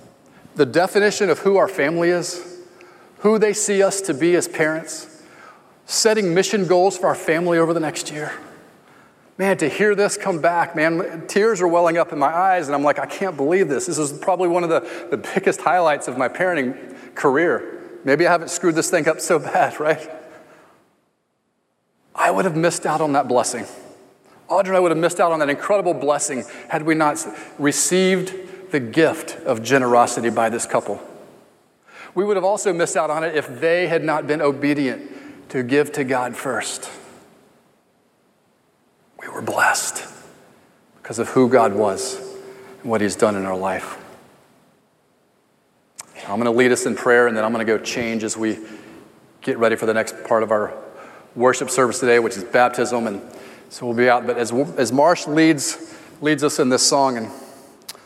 the 0.54 0.66
definition 0.66 1.28
of 1.30 1.40
who 1.40 1.56
our 1.56 1.68
family 1.68 2.08
is, 2.08 2.62
who 3.18 3.38
they 3.38 3.52
see 3.52 3.82
us 3.82 4.00
to 4.02 4.14
be 4.14 4.34
as 4.34 4.48
parents, 4.48 5.22
setting 5.86 6.32
mission 6.32 6.66
goals 6.66 6.96
for 6.96 7.08
our 7.08 7.14
family 7.14 7.58
over 7.58 7.74
the 7.74 7.80
next 7.80 8.10
year. 8.10 8.32
man, 9.36 9.56
to 9.56 9.68
hear 9.68 9.94
this 9.94 10.16
come 10.16 10.40
back, 10.40 10.76
man, 10.76 11.26
tears 11.26 11.60
are 11.60 11.68
welling 11.68 11.96
up 11.96 12.12
in 12.12 12.18
my 12.18 12.34
eyes, 12.34 12.68
and 12.68 12.74
I'm 12.74 12.82
like, 12.82 12.98
I 12.98 13.06
can't 13.06 13.36
believe 13.36 13.68
this. 13.68 13.86
This 13.86 13.98
is 13.98 14.12
probably 14.12 14.48
one 14.48 14.64
of 14.64 14.70
the, 14.70 14.80
the 15.10 15.16
biggest 15.16 15.60
highlights 15.60 16.08
of 16.08 16.16
my 16.16 16.28
parenting 16.28 17.14
career. 17.14 17.79
Maybe 18.04 18.26
I 18.26 18.32
haven't 18.32 18.50
screwed 18.50 18.74
this 18.74 18.90
thing 18.90 19.08
up 19.08 19.20
so 19.20 19.38
bad, 19.38 19.78
right? 19.80 20.10
I 22.14 22.30
would 22.30 22.44
have 22.44 22.56
missed 22.56 22.86
out 22.86 23.00
on 23.00 23.12
that 23.12 23.28
blessing. 23.28 23.66
Audrey 24.48 24.70
and 24.70 24.76
I 24.76 24.80
would 24.80 24.90
have 24.90 24.98
missed 24.98 25.20
out 25.20 25.32
on 25.32 25.38
that 25.38 25.48
incredible 25.48 25.94
blessing 25.94 26.44
had 26.68 26.82
we 26.82 26.94
not 26.94 27.24
received 27.58 28.34
the 28.72 28.80
gift 28.80 29.36
of 29.46 29.62
generosity 29.62 30.28
by 30.30 30.50
this 30.50 30.66
couple. 30.66 31.00
We 32.14 32.24
would 32.24 32.36
have 32.36 32.44
also 32.44 32.72
missed 32.72 32.96
out 32.96 33.10
on 33.10 33.22
it 33.22 33.36
if 33.36 33.60
they 33.60 33.86
had 33.86 34.04
not 34.04 34.26
been 34.26 34.42
obedient 34.42 35.48
to 35.50 35.62
give 35.62 35.92
to 35.92 36.04
God 36.04 36.36
first. 36.36 36.90
We 39.20 39.28
were 39.28 39.42
blessed 39.42 40.04
because 41.02 41.18
of 41.18 41.28
who 41.28 41.48
God 41.48 41.74
was 41.74 42.18
and 42.82 42.90
what 42.90 43.00
He's 43.00 43.16
done 43.16 43.36
in 43.36 43.44
our 43.44 43.56
life. 43.56 43.96
I'm 46.30 46.38
going 46.38 46.52
to 46.52 46.56
lead 46.56 46.70
us 46.70 46.86
in 46.86 46.94
prayer 46.94 47.26
and 47.26 47.36
then 47.36 47.44
I'm 47.44 47.52
going 47.52 47.66
to 47.66 47.76
go 47.76 47.82
change 47.82 48.22
as 48.22 48.36
we 48.36 48.58
get 49.40 49.58
ready 49.58 49.74
for 49.74 49.86
the 49.86 49.94
next 49.94 50.22
part 50.24 50.44
of 50.44 50.52
our 50.52 50.72
worship 51.34 51.70
service 51.70 51.98
today, 51.98 52.20
which 52.20 52.36
is 52.36 52.44
baptism. 52.44 53.08
And 53.08 53.20
so 53.68 53.86
we'll 53.86 53.96
be 53.96 54.08
out. 54.08 54.26
But 54.28 54.38
as, 54.38 54.52
as 54.52 54.92
Marsh 54.92 55.26
leads, 55.26 55.92
leads 56.20 56.44
us 56.44 56.60
in 56.60 56.68
this 56.68 56.86
song, 56.86 57.16
and 57.16 57.30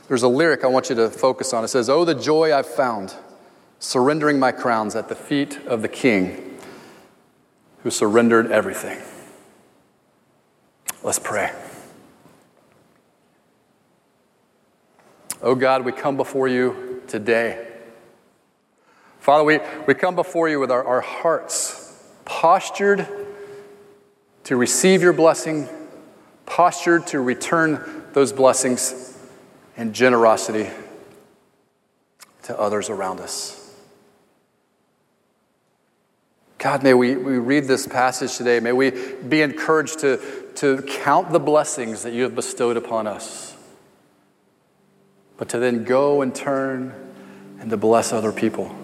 there's 0.09 0.23
a 0.23 0.29
lyric 0.29 0.65
I 0.65 0.69
want 0.69 0.89
you 0.89 0.97
to 0.97 1.11
focus 1.11 1.53
on. 1.53 1.65
It 1.65 1.69
says, 1.69 1.91
Oh, 1.91 2.07
the 2.07 2.15
joy 2.15 2.55
I've 2.57 2.67
found, 2.67 3.15
surrendering 3.79 4.39
my 4.39 4.53
crowns 4.53 4.97
at 4.97 5.11
the 5.11 5.15
feet 5.15 5.59
of 5.67 5.83
the 5.83 5.89
King 5.89 6.59
who 7.83 7.91
surrendered 7.91 8.51
everything. 8.51 8.99
Let's 11.03 11.19
pray. 11.19 11.53
Oh 15.43 15.55
God, 15.55 15.85
we 15.85 15.93
come 15.93 16.17
before 16.17 16.49
you 16.49 17.03
today. 17.07 17.74
Father, 19.25 19.43
we, 19.43 19.59
we 19.87 19.95
come 19.95 20.17
before 20.17 20.51
you 20.51 20.61
with 20.61 20.71
our, 20.71 20.85
our 20.85 21.01
hearts 21.01 21.99
postured 22.27 23.09
to 24.43 24.55
receive 24.55 25.01
your 25.01 25.15
blessing, 25.15 25.67
postured 26.45 27.07
to 27.07 27.21
return 27.21 28.05
those 28.13 28.35
blessings 28.35 29.19
in 29.79 29.95
generosity 29.95 30.69
to 32.43 32.61
others 32.61 32.91
around 32.91 33.19
us. 33.19 33.75
God, 36.59 36.83
may 36.83 36.93
we, 36.93 37.17
we 37.17 37.39
read 37.39 37.65
this 37.65 37.87
passage 37.87 38.37
today. 38.37 38.61
May 38.61 38.73
we 38.73 38.91
be 38.91 39.41
encouraged 39.41 40.01
to, 40.01 40.21
to 40.57 40.83
count 40.83 41.33
the 41.33 41.41
blessings 41.41 42.03
that 42.03 42.13
you 42.13 42.25
have 42.25 42.35
bestowed 42.35 42.77
upon 42.77 43.07
us, 43.07 43.57
but 45.39 45.49
to 45.49 45.59
then 45.59 45.85
go 45.85 46.21
and 46.21 46.35
turn 46.35 46.93
and 47.59 47.71
to 47.71 47.79
bless 47.79 48.13
other 48.13 48.31
people 48.31 48.77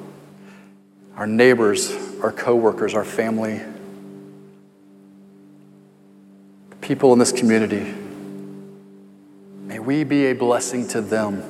our 1.21 1.27
neighbors, 1.27 1.95
our 2.23 2.33
coworkers, 2.33 2.95
our 2.95 3.05
family, 3.05 3.61
people 6.81 7.13
in 7.13 7.19
this 7.19 7.31
community. 7.31 7.95
May 9.67 9.79
we 9.79 10.03
be 10.03 10.29
a 10.29 10.33
blessing 10.33 10.89
to 10.89 11.03
them 11.03 11.43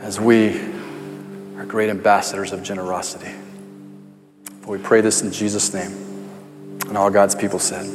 as 0.00 0.18
we 0.18 0.60
are 1.56 1.64
great 1.64 1.90
ambassadors 1.90 2.52
of 2.52 2.64
generosity. 2.64 3.32
We 4.66 4.78
pray 4.78 5.00
this 5.00 5.22
in 5.22 5.30
Jesus' 5.30 5.72
name. 5.72 5.92
And 6.88 6.98
all 6.98 7.10
God's 7.10 7.36
people 7.36 7.60
said, 7.60 7.86